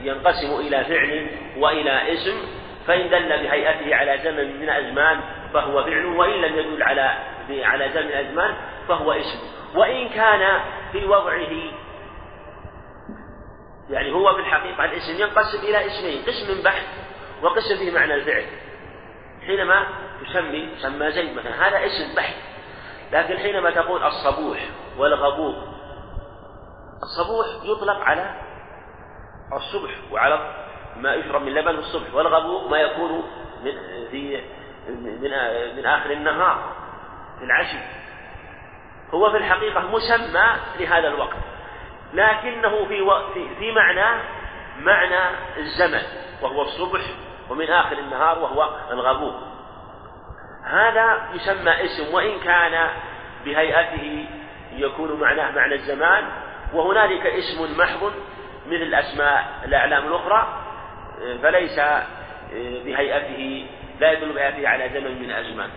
[0.00, 1.26] ينقسم إلى فعل
[1.58, 2.55] وإلى اسم.
[2.86, 5.20] فإن دل بهيئته على زمن من أزمان
[5.54, 7.18] فهو فعل وإن لم يدل على
[7.50, 8.54] على زمن أزمان
[8.88, 9.38] فهو اسم.
[9.74, 10.60] وإن كان
[10.92, 11.72] في وضعه
[13.90, 16.84] يعني هو في الحقيقة الاسم ينقسم إلى اسمين قسم بحث
[17.42, 18.44] وقسم به معنى الفعل.
[19.46, 19.86] حينما
[20.24, 22.34] تسمي سمى زيد مثلا هذا اسم بحث.
[23.12, 24.58] لكن حينما تقول الصبوح
[24.98, 25.54] والغبور
[27.02, 28.34] الصبوح يطلق على
[29.52, 30.65] الصبح وعلى
[31.00, 33.22] ما يشرب من لبن الصبح والغبو ما يكون
[33.64, 33.72] من
[34.10, 34.42] في
[34.88, 35.30] من
[35.76, 36.72] من آخر النهار
[37.38, 37.78] في العشي.
[39.14, 40.46] هو في الحقيقة مسمى
[40.80, 41.36] لهذا الوقت
[42.14, 43.04] لكنه في
[43.34, 44.22] في في معنى
[44.78, 46.02] معنى الزمن
[46.42, 47.00] وهو الصبح
[47.50, 49.32] ومن آخر النهار وهو الغبو
[50.64, 52.88] هذا يسمى اسم وإن كان
[53.44, 54.26] بهيئته
[54.72, 56.24] يكون معناه معنى الزمان
[56.72, 58.12] وهنالك اسم محض
[58.66, 60.65] مثل أسماء الأعلام الأخرى
[61.42, 61.80] فليس
[62.84, 63.66] بهيئته
[64.00, 65.70] لا يدل بهيئته على زمن من الأزمان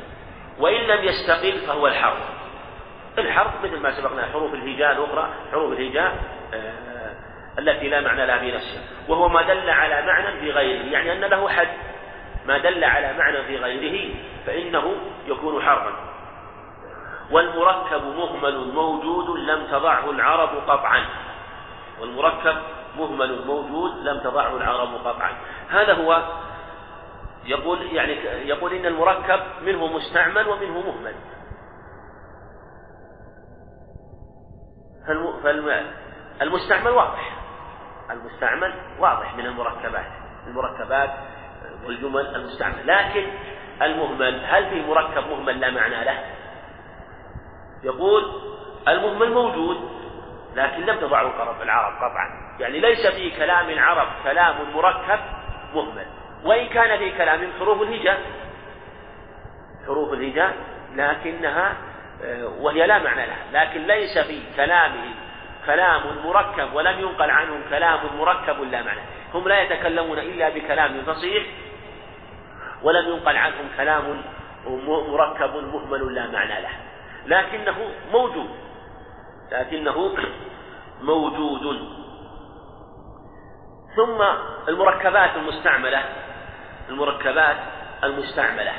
[0.59, 2.39] وإن لم يستقل فهو الحرف
[3.17, 6.13] الحرف مثل ما سبقنا حروف الهجاء الأخرى حروف الهجاء
[6.53, 7.13] آه،
[7.59, 8.81] التي لا معنى لها في نفسها.
[9.07, 11.67] وهو ما دل على معنى في غيره يعني أن له حد.
[12.45, 14.13] ما دل على معنى في غيره
[14.45, 14.95] فإنه
[15.27, 15.93] يكون حرفا
[17.31, 21.05] والمركب مهمل موجود لم تضعه العرب قطعا.
[22.01, 22.57] والمركب
[22.97, 25.31] مهمل موجود لم تضعه العرب قطعا.
[25.69, 26.23] هذا هو
[27.45, 28.13] يقول يعني
[28.47, 31.15] يقول إن المركب منه مستعمل ومنه مهمل.
[36.39, 37.39] فالمستعمل واضح.
[38.11, 40.11] المستعمل واضح من المركبات.
[40.47, 41.09] المركبات
[41.85, 42.87] والجمل المستعمل.
[42.87, 43.27] لكن
[43.81, 46.25] المهمل هل في مركب مهمل لا معنى له؟
[47.83, 48.41] يقول
[48.87, 49.98] المهمل موجود.
[50.55, 52.55] لكن لم تضعه العرب قطعا.
[52.59, 55.19] يعني ليس في كلام العرب كلام مركب
[55.73, 56.05] مهمل.
[56.43, 58.19] وإن كان في كلام حروف الهجاء
[59.87, 60.53] حروف الهجاء
[60.95, 61.73] لكنها
[62.23, 63.45] آه، وهي لا معنى لها.
[63.53, 65.13] لكن ليس في كلامه
[65.65, 68.99] كلام مركب ولم ينقل عنهم كلام مركب لا معنى.
[69.33, 71.43] هم لا يتكلمون إلا بكلام فصيح
[72.83, 74.21] ولم ينقل عنهم كلام
[75.09, 76.69] مركب مهمل لا معنى له
[77.25, 78.68] لكنه موجود.
[79.51, 80.15] لكنه
[81.01, 81.99] موجود.
[83.95, 84.21] ثم
[84.67, 86.03] المركبات المستعملة
[86.89, 87.57] المركبات
[88.03, 88.73] المستعملة.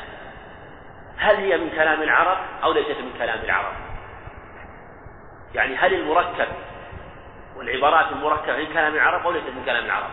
[1.17, 3.73] هل هي من كلام العرب أو ليست من كلام العرب؟
[5.55, 6.49] يعني هل المركب
[7.57, 10.11] والعبارات المركبة من كلام العرب أو ليست من كلام العرب؟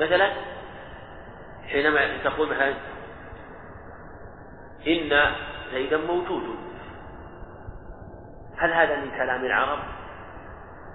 [0.00, 0.32] مثلا
[1.68, 2.74] حينما تقول مثلا
[4.86, 5.34] إن
[5.72, 6.67] زيدا موجود.
[8.58, 9.78] هل هذا من كلام العرب؟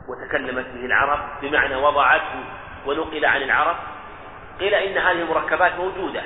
[0.08, 2.43] وتكلمت به العرب بمعنى وضعته
[2.86, 3.76] ونقل عن العرب؟
[4.60, 6.21] قيل إن هذه المركبات موجودة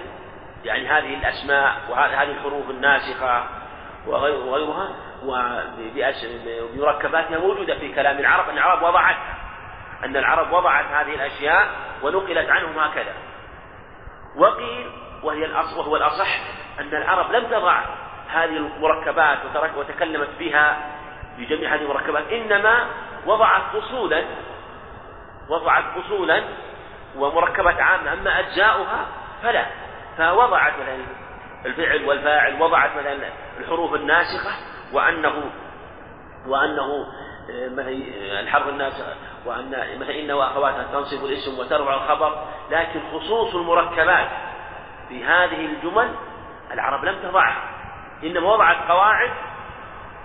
[0.66, 3.44] يعني هذه الأسماء وهذه الحروف الناسخة
[4.08, 4.90] وغيرها
[5.24, 9.38] وبمركباتها موجودة في كلام العرب أن العرب وضعتها
[10.06, 11.68] أن العرب وضعت هذه الأشياء
[12.04, 13.14] ونقلت عنهم هكذا.
[14.36, 14.92] وقيل
[15.24, 15.46] وهي
[15.78, 16.40] وهو الأصح
[16.80, 17.82] أن العرب لم تضع
[18.30, 19.38] هذه المركبات
[19.78, 20.78] وتكلمت بها
[21.38, 22.28] بجميع هذه المركبات.
[22.32, 22.86] إنما
[23.26, 24.24] وضعت فصولا
[25.50, 26.44] وضعت فصولا
[27.18, 28.14] ومركبات عامة.
[28.14, 29.06] أما أجزاؤها
[29.44, 29.66] فلا.
[30.18, 30.98] فوضعت مثلا
[31.66, 33.18] الفعل والفاعل وضعت مثلا
[33.60, 34.52] الحروف الناسخة
[34.94, 35.52] وأنه
[36.48, 37.08] وأنه
[37.50, 37.92] آه، مثلا
[38.40, 39.70] الحرف الناسخة وأن
[40.00, 42.46] مثلا إن وأخواتها تنصب الاسم وترفع الخبر.
[42.72, 44.30] لكن خصوص المركبات
[45.10, 46.16] في هذه الجمل
[46.74, 47.64] العرب لم تضعها.
[48.24, 49.32] إنما وضعت قواعد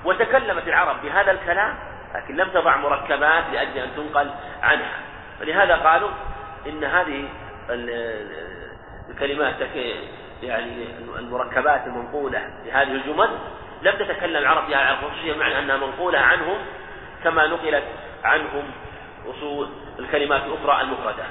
[0.05, 1.79] وتكلمت العرب بهذا الكلام
[2.15, 4.31] لكن لم تضع مركبات لأجل أن تنقل
[4.63, 5.01] عنها.
[5.41, 6.11] فلهذا قالوا
[6.67, 7.29] إن هذه
[9.11, 9.55] الكلمات
[10.43, 10.87] يعني
[11.19, 13.31] المركبات المنقولة لهذه الجمل
[13.83, 16.57] لم تتكلم العرب بها على الخصوصية معنى أنها منقولة عنهم
[17.25, 17.85] كما نقلت
[18.25, 18.71] عنهم
[19.31, 21.25] أصول الكلمات الأخرى المفردة.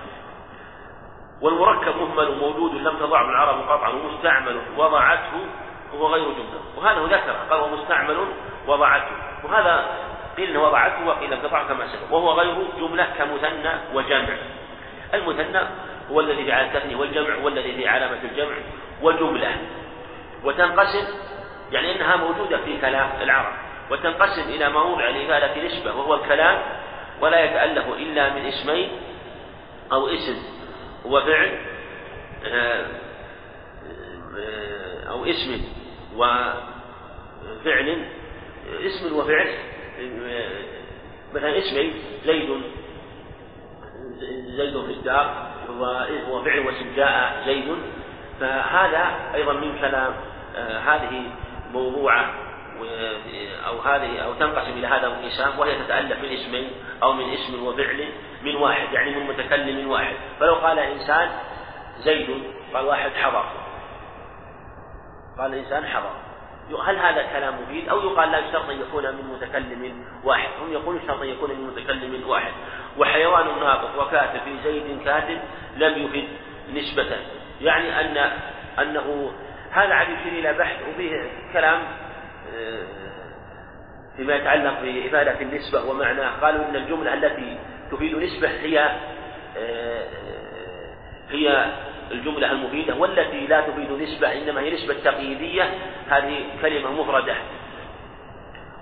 [1.41, 5.45] والمركب مهمل موجود لم تضعه العرب قطعا ومستعمل وضعته
[5.93, 6.61] هو غير جملة.
[6.77, 8.17] وهذا هو ذكر قال ومستعمل
[8.67, 9.15] وضعته.
[9.43, 9.85] وهذا
[10.37, 14.37] قيل وضعته وقيل انقطع كما سبق وهو غير جملة كمثنى وجمع.
[15.13, 15.59] المثنى
[16.11, 18.55] هو الذي في علامة التثنية والجمع هو الذي في علامة الجمع
[19.01, 19.57] وجملة.
[20.43, 21.07] وتنقسم
[21.71, 23.53] يعني إنها موجودة في كلام العرب.
[23.91, 26.61] وتنقسم إلى ما وضع لإفادة نسبة وهو الكلام
[27.21, 28.89] ولا يتألف إلا من اسمين
[29.91, 30.43] أو اسم
[31.05, 31.59] وفعل
[32.45, 32.85] آه،
[34.37, 35.61] آه، أو اسم
[36.15, 38.05] وفعل
[38.71, 39.47] اسم وفعل
[41.33, 41.93] مثلا اسمي
[42.25, 42.61] زيد.
[44.45, 45.51] زيد في الدار
[46.31, 47.75] وفعل واسم جاء زيد.
[48.39, 50.13] فهذا أيضا من كلام
[50.55, 51.23] آه، هذه
[51.73, 52.33] موضوعة
[53.67, 56.71] أو هذه أو تنقسم إلى هذا الانقسام وهي تتألف من اسمين
[57.03, 58.07] أو من اسم وفعل
[58.43, 60.15] من واحد يعني من متكلم واحد.
[60.39, 61.29] فلو قال إنسان
[61.99, 62.43] زيد
[62.73, 63.45] قال واحد حضر.
[65.37, 66.11] قال الإنسان حضر.
[66.75, 70.49] هل هذا كلام مفيد؟ أو يقال لا يشترط أن يكون من متكلم واحد.
[70.61, 72.51] هم يقولون يشترط أن يكون من متكلم واحد.
[72.97, 75.39] وحيوان ناطق وكاتب في زيد كاتب
[75.77, 76.27] لم يفد
[76.73, 77.17] نسبة.
[77.61, 78.31] يعني أن
[78.79, 79.31] أنه
[79.71, 81.81] هذا عاد يشير إلى بحث وفيه كلام
[82.55, 82.85] آه،
[84.17, 86.29] فيما يتعلق بإفادة النسبة ومعناه.
[86.41, 87.57] قالوا إن الجملة التي
[87.91, 88.79] تفيد نسبة هي
[89.57, 90.07] آه،
[91.29, 91.71] هي
[92.11, 95.63] الجملة المفيدة والتي لا تفيد نسبة إنما هي نسبة تقييدية
[96.09, 97.35] هذه كلمة مفردة.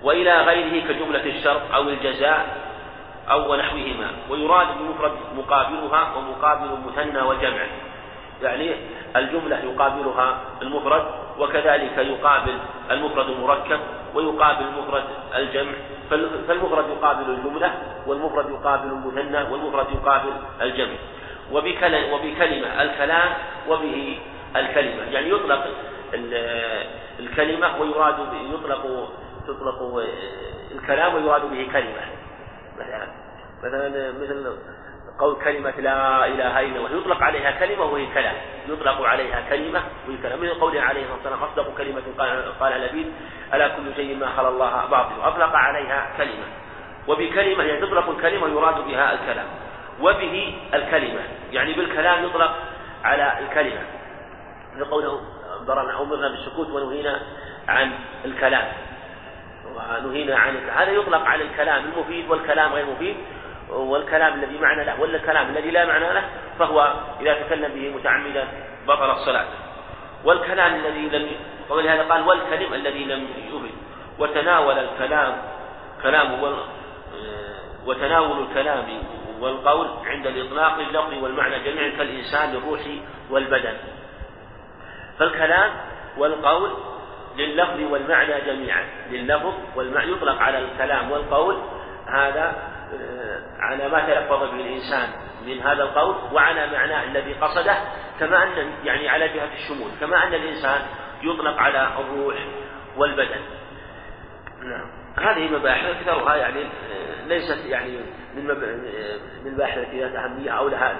[0.03, 2.69] وإلى غيره كجملة الشرط أو الجزاء
[3.31, 7.61] أو ونحوهما ويراد بالمفرد مقابلها ومقابل المثنى والجمع
[8.41, 8.71] يعني
[9.15, 11.05] الجملة يقابلها المفرد
[11.39, 12.57] وكذلك يقابل
[12.91, 13.79] المفرد المركب
[14.15, 15.03] ويقابل المفرد
[15.35, 15.71] الجمع.
[16.47, 17.71] فالمفرد يقابل الجملة
[18.07, 20.95] والمفرد يقابل المثنى والمفرد يقابل الجمع.
[21.51, 22.81] وبكلمة, وبكلمة.
[22.81, 23.33] الكلام
[23.67, 24.19] وبه
[24.55, 25.03] الكلمة.
[25.11, 25.67] يعني يطلق
[27.19, 28.15] الكلمة ويراد
[28.53, 29.11] يطلق
[29.47, 30.03] تطلق
[30.71, 32.01] الكلام ويراد به كلمة.
[32.79, 33.07] مثلا
[33.63, 34.57] مثلا مثل
[35.19, 36.97] قول كلمة لا إله إلا الله.
[36.97, 38.35] يطلق عليها كلمة وهي كلام.
[38.67, 40.39] يطلق عليها كلمة وهي كلام.
[40.39, 42.01] مثل قوله عليه الصلاة والسلام أصدق كلمة
[42.59, 43.07] قال لبيد
[43.53, 45.21] ألا كل شيء ما خلا الله باطل.
[45.21, 46.47] أطلق عليها كلمة.
[47.07, 49.47] وبكلمة يعني تطلق الكلمة يراد بها الكلام.
[50.01, 51.21] وبه الكلمة.
[51.51, 52.55] يعني بالكلام يطلق
[53.03, 53.81] على الكلمة.
[54.75, 55.21] مثل قوله
[56.01, 57.21] أمرنا بالسكوت ونهينا
[57.67, 57.91] عن
[58.25, 58.67] الكلام.
[60.05, 63.15] ونهينا عن هذا يطلق على الكلام المفيد والكلام غير المفيد
[63.69, 66.23] والكلام الذي معنى له ولا الكلام الذي لا معنى له
[66.59, 68.47] فهو إذا تكلم به متعمدا
[68.87, 69.45] بطل الصلاة.
[70.25, 71.29] والكلام الذي لم
[71.69, 73.71] ولهذا قال والكلم الذي لم يفد
[74.19, 75.37] وتناول الكلام
[76.03, 76.55] كلام
[77.85, 78.85] وتناول الكلام
[79.39, 82.81] والقول عند الإطلاق لللفظ والمعنى جميعا كالإنسان للروح
[83.29, 83.77] والبدن.
[85.19, 85.71] فالكلام
[86.17, 86.71] والقول
[87.37, 88.83] لللفظ والمعنى جميعا.
[89.11, 91.61] لللفظ والمعنى يطلق على الكلام والقول.
[92.07, 95.09] هذا آه، على ما تلفظ به الإنسان
[95.45, 97.77] من هذا القول وعلى معناه الذي قصده.
[98.19, 99.91] كما أن يعني على جهة الشمول.
[99.99, 100.81] كما أن الإنسان
[101.23, 102.35] يطلق على الروح
[102.97, 103.41] والبدن.
[104.63, 104.98] نعم.
[105.17, 106.69] هذه مباحث أكثرها يعني
[107.27, 107.99] ليست يعني
[108.35, 108.47] من
[109.45, 110.95] من التي ذات أهمية أو لها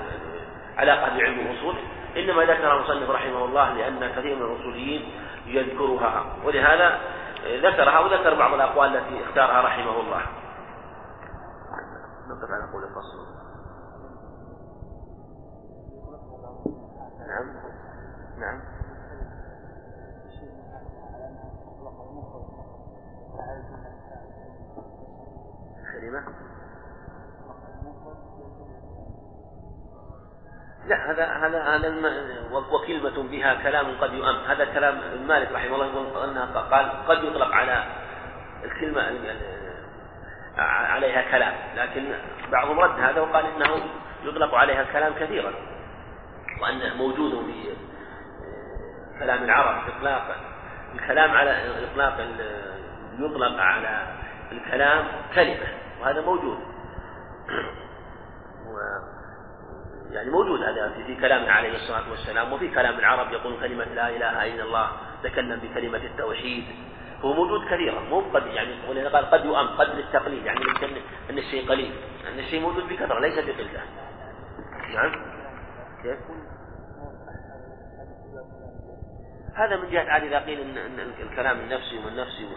[0.77, 1.75] علاقة بعلم الأصول
[2.17, 5.11] إنما ذكر المصنف رحمه الله لأن كثير من الأصوليين
[5.45, 6.99] يذكرها ولهذا
[7.45, 10.21] ذكرها وذكر بعض الأقوال التي اختارها رحمه الله.
[12.29, 13.39] نقف على قول الفصل.
[17.27, 17.45] نعم.
[18.39, 18.68] نعم.
[25.99, 26.23] كلمة.
[30.85, 31.87] لا هذا هذا هذا
[32.51, 34.35] وكلمة بها كلام قد يؤم.
[34.47, 37.83] هذا كلام مالك رحمه الله يقول أنها قال قد يطلق على
[38.63, 39.01] الكلمة
[40.57, 41.53] عليها كلام.
[41.75, 42.13] لكن
[42.51, 43.83] بعضهم رد هذا وقال إنه
[44.23, 45.53] يطلق عليها الكلام كثيرا.
[46.61, 47.75] وأنه موجود في
[49.19, 50.35] كلام العرب إطلاق
[50.95, 52.27] الكلام على إطلاق
[53.19, 54.07] يطلق على
[54.51, 55.67] الكلام كلمة.
[56.01, 56.57] وهذا موجود.
[60.11, 64.09] يعني موجود هذا في, في كلام عليه الصلاة والسلام وفي كلام العرب يقول كلمة لا
[64.09, 64.89] إله إلا الله
[65.23, 66.63] تكلم بكلمة التوحيد.
[67.21, 70.59] هو موجود كثيرا مو قد يعني قال قد يؤم قد للتقليد يعني
[71.29, 71.93] أن الشيء قليل.
[72.33, 73.81] أن الشيء موجود بكثرة ليس بقلة.
[74.93, 75.11] نعم؟
[76.03, 76.19] كيف؟
[79.55, 82.47] هذا من جهة عاد إذا قيل إن الكلام النفسي والنفسي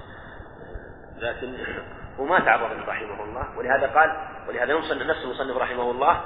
[1.18, 1.56] لكن
[2.18, 3.58] وما تعرض رحمه الله.
[3.58, 6.20] ولهذا قال ولهذا يمصن نفس المصنف رحمه الله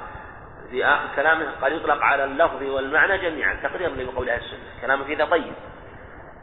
[0.71, 4.81] في آخر كلامه قال يطلق على اللفظ والمعنى جميعا تقريرا لقول أهل السنة.
[4.81, 5.53] كلامه في طيب.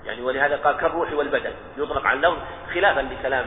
[0.05, 1.53] يعني ولهذا قال كالروح والبدن.
[1.76, 2.38] يطلق على اللفظ
[2.74, 3.47] خلافا لكلام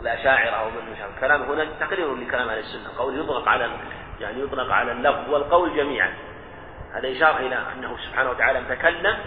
[0.00, 2.98] الأشاعرة أو من مشابه كلام هنا تقرير لكلام أهل السنة.
[2.98, 3.70] قول يطلق على
[4.20, 6.14] يعني يطلق على اللفظ والقول جميعا.
[6.94, 9.18] هذا إشارة إلى أنه سبحانه وتعالى تكلم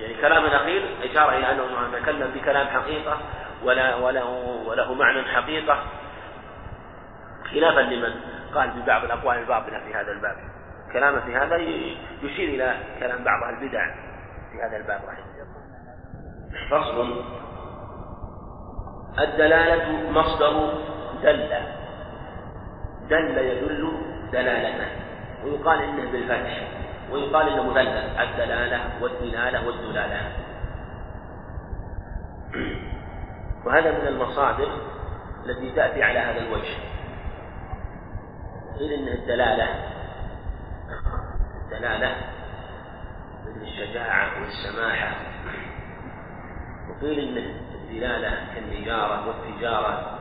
[0.00, 3.20] يعني كلام الأخير إشارة إلى أنه تكلم بكلام حقيقة.
[3.64, 4.24] ولا وله
[4.66, 5.78] وله معنى حقيقة.
[7.52, 8.14] خلافا لمن
[8.54, 10.36] قال ببعض الأقوال الباطلة في هذا الباب.
[10.92, 11.56] كلامه في هذا
[12.22, 13.94] يشير إلى كلام بعض البدع
[14.52, 15.00] في هذا الباب.
[15.04, 15.30] رحمه
[16.70, 17.24] فصل.
[19.18, 20.74] الدلالة مصدر
[21.22, 21.48] دل.
[23.08, 23.92] دل يدل
[24.32, 24.88] دلالة.
[25.44, 26.68] ويقال إنه بالفتح.
[27.10, 30.32] ويقال إنه مثلث الدلالة والدلالة والدلالة.
[33.66, 34.68] وهذا من المصادر
[35.46, 36.76] التي تأتي على هذا الوجه.
[38.78, 39.68] قيل إن الدلالة.
[41.64, 42.16] الدلالة
[43.46, 45.16] مثل الشجاعة والسماحة.
[46.90, 50.18] وقيل إن الدلالة كالنجارة والتجارة.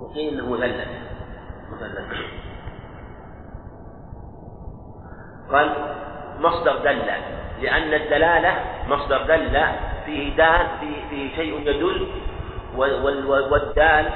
[0.00, 0.88] وقيل إنه مثلث
[1.72, 1.98] مثلث
[5.52, 5.94] قال
[6.38, 7.06] مصدر دل.
[7.62, 9.52] لأن الدلالة مصدر دل
[10.06, 12.06] فيه دال فيه, فيه شيء يدل
[13.26, 14.10] والدال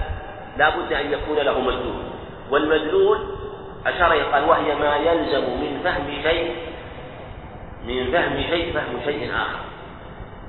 [0.59, 2.03] لا بد أن يكون له مدلول.
[2.51, 3.19] والمدلول
[3.87, 6.57] أشار قال وهي ما يلزم من فهم شيء
[7.87, 9.61] من فهم شيء فهم شيء آخر.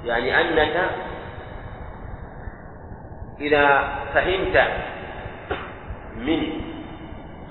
[0.06, 0.90] يعني أنك
[3.42, 4.68] إذا فهمت
[6.18, 6.62] من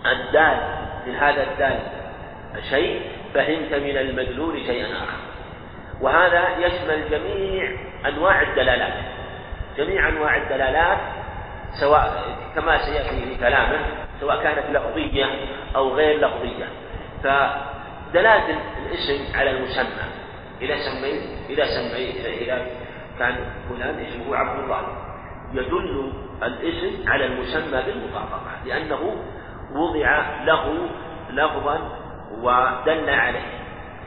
[0.07, 0.59] الدال
[1.07, 1.79] من هذا الدال
[2.71, 3.01] شيء
[3.35, 5.36] فهمت من المدلول شيئا آخر.
[6.01, 8.95] وهذا يشمل جميع أنواع الدلالات.
[9.77, 10.99] جميع أنواع الدلالات
[11.81, 12.23] سواء
[12.55, 13.79] كما سيأتي في كلامه
[14.21, 15.27] سواء كانت لفظية
[15.77, 16.69] أو غير لفظية.
[17.23, 20.07] فدلالة الاسم على المسمى
[20.63, 22.67] إذا سميت إذا سميت إذا
[23.19, 23.37] كان
[23.69, 24.83] فلان اسمه عبد الله.
[25.53, 29.17] يدل الاسم على المسمى بالمطابقة لأنه
[29.73, 30.89] وضع له
[31.31, 31.79] لفظا
[32.41, 33.56] ودل عليه.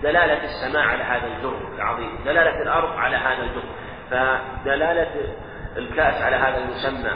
[0.04, 3.70] دلالة السماء على هذا الجرم العظيم دلالة الأرض على هذا الجرم
[4.12, 5.36] فدلالة
[5.78, 7.12] الكأس على هذا المسمى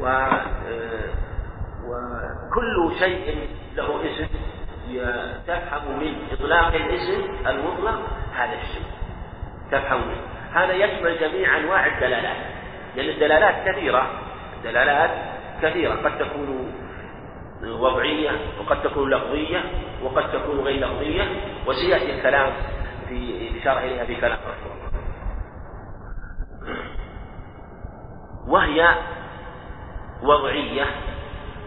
[0.00, 0.26] و
[1.84, 4.26] وكل شيء له اسم
[5.46, 8.00] تفهم من إطلاق الاسم المطلق
[8.34, 8.86] هذا الشيء
[9.72, 10.20] تفهم منه.
[10.54, 12.36] هذا يشمل جميع أنواع الدلالات
[12.96, 14.10] لأن الدلالات كثيرة
[14.56, 15.10] الدلالات
[15.62, 16.72] كثيرة قد تكون
[17.62, 18.30] وضعية
[18.60, 19.64] وقد تكون لفظية
[20.02, 21.24] وقد تكون غير لفظية
[21.66, 22.52] وسيأتي الكلام
[23.08, 24.90] في الإشارة إليها في كلام رحمه الله.
[28.46, 28.94] وهي
[30.22, 30.86] وضعية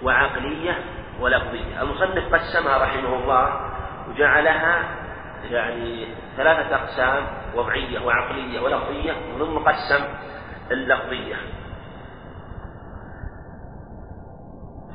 [0.04, 0.78] وعقلية
[1.20, 1.82] ولفظية.
[1.82, 3.72] المصنف قسمها رحمه الله
[4.10, 4.84] وجعلها
[5.52, 10.04] يعني ثلاثة أقسام وضعية وعقلية ولفظية وثم قسم
[10.72, 11.36] اللفظية.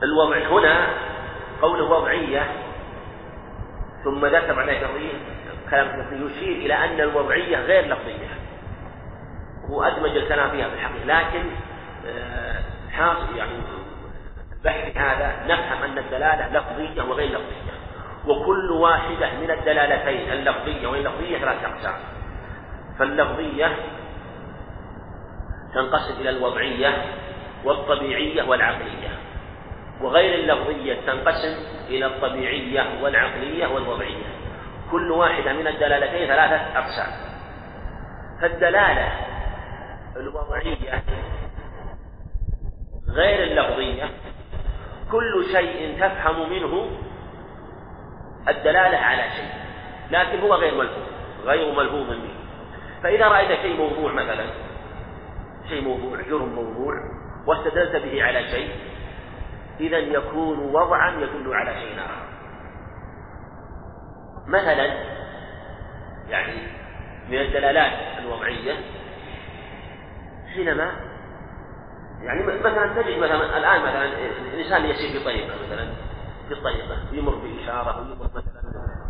[0.02, 0.86] الوضع هنا
[1.62, 2.46] قوله وضعية
[4.04, 5.18] ثم ذكر معناه لفظية
[5.70, 8.28] كلام يشير إلى أن الوضعية غير لفظية.
[9.70, 11.44] هو أدمج الكلام فيها في الحقيقة لكن
[12.06, 13.52] آه، حاصل يعني
[14.52, 17.78] البحث هذا نفهم أن الدلالة لفظية وغير لفظية.
[18.26, 21.94] وكل واحدة من الدلالتين اللفظية واللفظية ثلاثة أقسام.
[22.98, 23.76] فاللفظية
[25.74, 27.04] تنقسم إلى الوضعية
[27.64, 29.17] والطبيعية والعقلية.
[30.02, 31.56] وغير اللفظية تنقسم
[31.88, 34.26] إلى الطبيعية والعقلية والوضعية.
[34.90, 37.12] كل واحدة من الدلالتين ثلاثة أقسام.
[38.40, 39.12] فالدلالة
[40.16, 41.02] الوضعية
[43.08, 44.10] غير اللفظية
[45.12, 46.90] كل شيء تفهم منه
[48.48, 49.50] الدلالة على شيء
[50.10, 51.02] لكن هو غير ملفوظ
[51.44, 52.34] غير ملفوظ به.
[53.02, 54.44] فإذا رأيت شيء موضوع مثلا
[55.68, 56.94] شيء موضوع جرم موضوع
[57.46, 58.70] واستدلت به على شيء
[59.80, 62.28] إذا يكون وضعا يدل على شيء آخر
[64.46, 64.84] مثلا
[66.28, 66.52] يعني
[67.28, 68.74] من الدلالات الوضعية
[70.54, 70.92] حينما
[72.22, 74.04] يعني مثلا تجد مثلا الآن مثلا
[74.54, 75.88] الإنسان يسير في طريقة مثلا
[76.48, 78.62] في الطريقة يمر بإشارة ويمر مثلا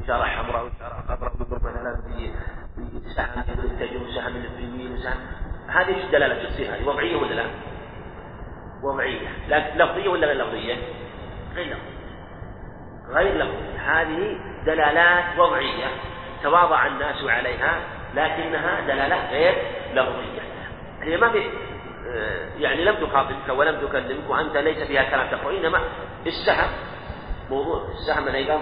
[0.04, 2.02] إشارة حمراء وإشارة خضراء ويمر مثلا
[3.06, 5.16] بسهم يتجه وسهم في اليمين وسهم
[5.68, 7.46] هذه الدلالة شو تصير هذه وضعية ولا لا؟
[8.82, 9.28] وضعية.
[9.48, 10.76] لكن لفظية ولا غير لفظية؟
[11.54, 11.98] غير لفظية.
[13.08, 13.78] غير لفظية.
[13.78, 15.86] هذه دلالات وضعية
[16.42, 17.80] تواضع الناس عليها
[18.14, 19.54] لكنها دلالات غير
[19.94, 20.40] لفظية.
[21.02, 21.42] هي ما في
[22.08, 25.80] آه، يعني لم تخاطبك ولم تكلمك وأنت ليس فيها كلام تقوى إنما
[26.26, 26.70] السهم
[27.50, 28.60] موضوع السهم الأيضا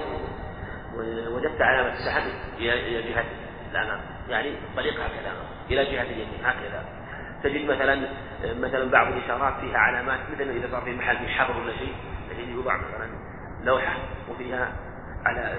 [1.31, 3.25] وجدت علامة السهم إلى جهة
[3.73, 5.33] الأمام يعني طريق هكذا
[5.71, 6.85] إلى جهة اليمين هكذا.
[7.43, 8.09] تجد مثلا
[8.45, 11.95] مثلا بعض الإشارات فيها علامات مثلا إذا صار في محل في حظر ولا شيء
[12.30, 13.09] تجد يوضع مثلا
[13.64, 13.97] لوحة
[14.30, 14.72] وفيها
[15.24, 15.57] على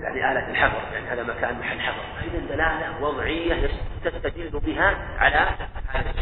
[0.00, 2.02] يعني آلة الحظر يعني هذا مكان محل حظر.
[2.24, 3.68] إذا دلالة وضعية
[4.04, 5.48] تستدل بها على
[5.88, 6.14] هذا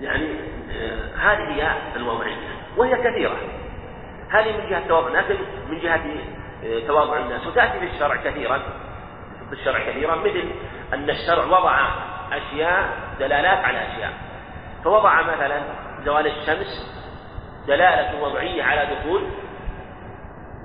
[0.00, 0.36] يعني
[1.16, 2.36] هذه هي الوضعية.
[2.76, 3.36] وهي كثيرة.
[4.30, 5.24] هذه من جهة تواضع الناس
[5.70, 6.04] من جهة
[6.64, 7.46] آه تواضع الناس.
[7.46, 8.62] وتأتي في الشرع كثيرا.
[9.48, 10.50] في الشرع كثيرا مثل
[10.94, 11.88] أن الشرع وضع
[12.32, 12.88] أشياء
[13.18, 14.12] دلالات على أشياء.
[14.84, 15.62] فوضع مثلا
[16.04, 16.94] زوال الشمس
[17.66, 19.22] دلالة وضعية على دخول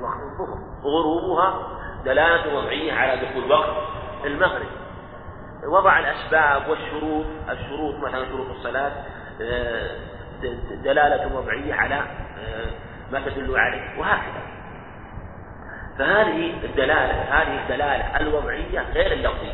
[0.01, 3.75] وقت الظهر غروبها دلالة وضعية على دخول وقت
[4.25, 4.67] المغرب.
[5.71, 8.91] وضع الأسباب والشروط الشروط مثلا شروط الصلاة
[9.41, 9.89] آه،
[10.83, 12.71] دلالة وضعية على آه،
[13.11, 14.58] ما تدل عليه وهكذا.
[15.99, 19.53] فهذه الدلالة هذه الدلالة الوضعية غير اللفظية.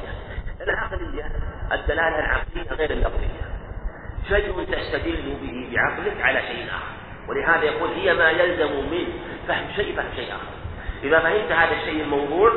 [0.62, 1.32] العقلية
[1.72, 3.28] الدلالة العقلية غير اللفظية.
[4.28, 6.96] شيء تستدل به بعقلك على شيء آخر.
[7.28, 9.08] ولهذا يقول هي ما يلزم من
[9.48, 10.54] فهم شيء فهم شيء آخر.
[11.04, 12.52] إذا فهمت هذا الشيء الموضوع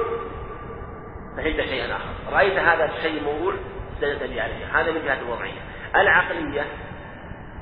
[1.36, 2.32] فهمت شيئا آخر.
[2.32, 3.54] رأيت هذا الشيء الموضوع
[3.94, 4.80] استدلت عليه.
[4.80, 5.60] هذا من جهة الوضعية.
[5.96, 6.64] العقلية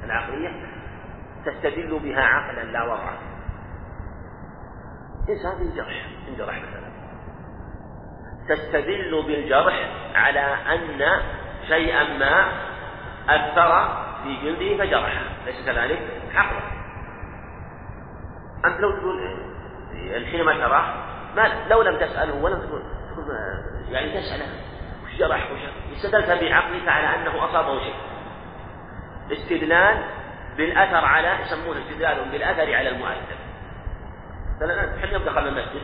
[0.04, 0.48] العقلية
[1.46, 3.16] تستدل بها عقلا لا وضعا
[5.28, 6.86] إنسان بالجرح انجرح مثلا
[8.48, 11.20] تستدل بالجرح على أن
[11.68, 12.52] شيئا ما
[13.28, 13.88] أثر
[14.22, 15.98] في جلده فجرحه ليس كذلك؟
[16.34, 16.60] عقلا
[18.64, 19.46] أنت لو تقول
[20.30, 20.94] حينما تراه
[21.36, 22.82] ما لو لم تسأله ولم تقول
[23.90, 24.46] يعني تسأله.
[25.04, 25.60] وش جرح؟ وش؟
[25.96, 27.94] استدلت بعقلك على أنه أصابه شيء.
[29.32, 30.04] استدلال
[30.56, 33.36] بالأثر على يسمونه استدلال بالأثر على المؤثر.
[34.56, 35.82] مثلا إحنا يوم دخلنا المسجد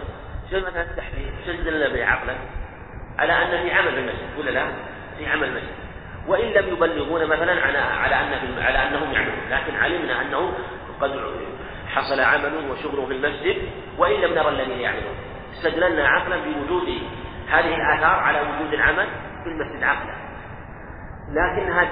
[0.52, 2.34] شيء مثلا التحليل به عقلا
[3.18, 4.66] على أن في عمل في المسجد ولا لا؟
[5.18, 5.82] في عمل المسجد
[6.26, 10.54] وإن لم يبلغون مثلا على على أن على أنهم يعملون لكن علمنا أنه
[11.00, 11.10] قد
[11.88, 13.56] حصل عمل وشغل في المسجد
[13.98, 15.14] وإن لم نرى الذين يعملون.
[15.52, 16.88] استدللنا عقلا بوجود
[17.48, 19.06] هذه الآثار على وجود العمل
[19.44, 20.14] في المسجد عقلا.
[21.28, 21.88] لكنها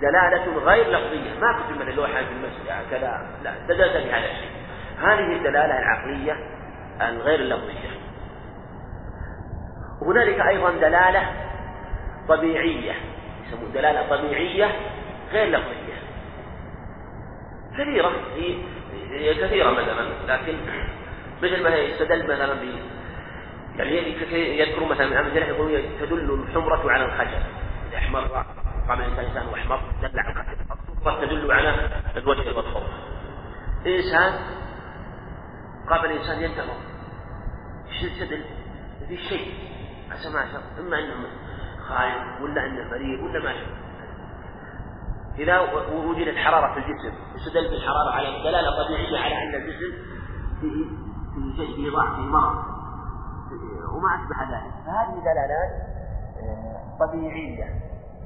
[0.00, 1.40] دلالة غير لفظية.
[1.40, 4.50] ما كنت من اللوحة في المسجد يعني كذا لا استدلت بهذا الشيء.
[4.98, 6.55] هذه الدلالة العقلية
[7.02, 7.90] الغير اللفظية
[10.02, 11.32] هنالك أيضا دلالة
[12.28, 12.94] طبيعية
[13.46, 14.70] يسمون دلالة طبيعية
[15.32, 15.96] غير لفظية.
[17.72, 18.12] كثيرة
[19.10, 20.58] هي كثيرة مثلا لكن
[21.42, 22.64] مثل ما يستدل مثلا ب
[23.76, 23.96] يعني
[24.58, 27.42] يذكر مثلا من أمثلة يقول تدل الحمرة على الخشب
[27.88, 28.20] إذا أحمر
[28.88, 32.82] قام الإنسان إنسان وأحمر دل على الصفرة تدل على الوجه والخوف.
[33.86, 34.32] إنسان
[35.90, 36.76] قابل الإنسان ينتظر.
[38.00, 38.44] تدل؟
[39.08, 39.54] في شيء
[40.10, 41.28] عسى ما إما أنه
[41.88, 43.86] خايف ولا أنه مريض ولا ما شاء.
[45.38, 45.60] إذا
[45.92, 49.92] وجدت حرارة في الجسم استدل بالحرارة على دلالة طبيعية على أن الجسم
[50.60, 50.84] فيه
[51.34, 52.56] فيه شيء فيه ضعف فيه مرض.
[53.94, 54.72] وما أشبه ذلك.
[54.86, 55.72] فهذه دلالات
[56.42, 57.64] آه، طبيعية.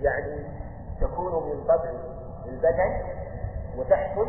[0.00, 0.46] يعني
[1.00, 1.90] تكون من طبع
[2.46, 3.20] البدن
[3.76, 4.26] وتحصل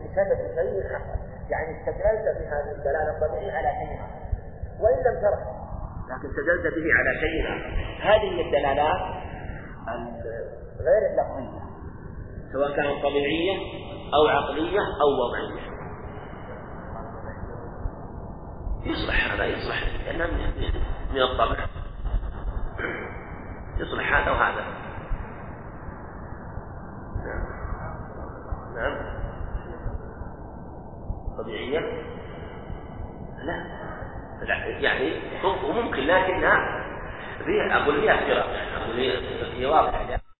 [0.00, 1.20] بسبب شيء حصل
[1.50, 4.19] يعني استدللت بهذه الدلالة الطبيعية على شيء
[4.80, 5.60] وإن لم تره.
[6.10, 7.44] لكن استدلت به على شيء
[8.02, 9.00] هذه الدلالات
[10.80, 11.60] غير اللفظية.
[12.52, 13.56] سواء كانت طبيعية
[14.14, 15.70] أو عقلية أو وضعية.
[18.84, 19.76] يصلح هذا يصلح.
[21.12, 21.66] من الطبع.
[23.76, 24.64] يصلح هذا وهذا.
[27.24, 27.44] نعم.
[28.76, 29.20] نعم.
[31.38, 31.80] طبيعية؟
[33.44, 33.80] لا.
[34.80, 35.12] يعني
[35.64, 36.84] وممكن لكنها
[37.46, 39.00] فيها أقول فيها افتراء أقول
[39.58, 40.20] هي واضحة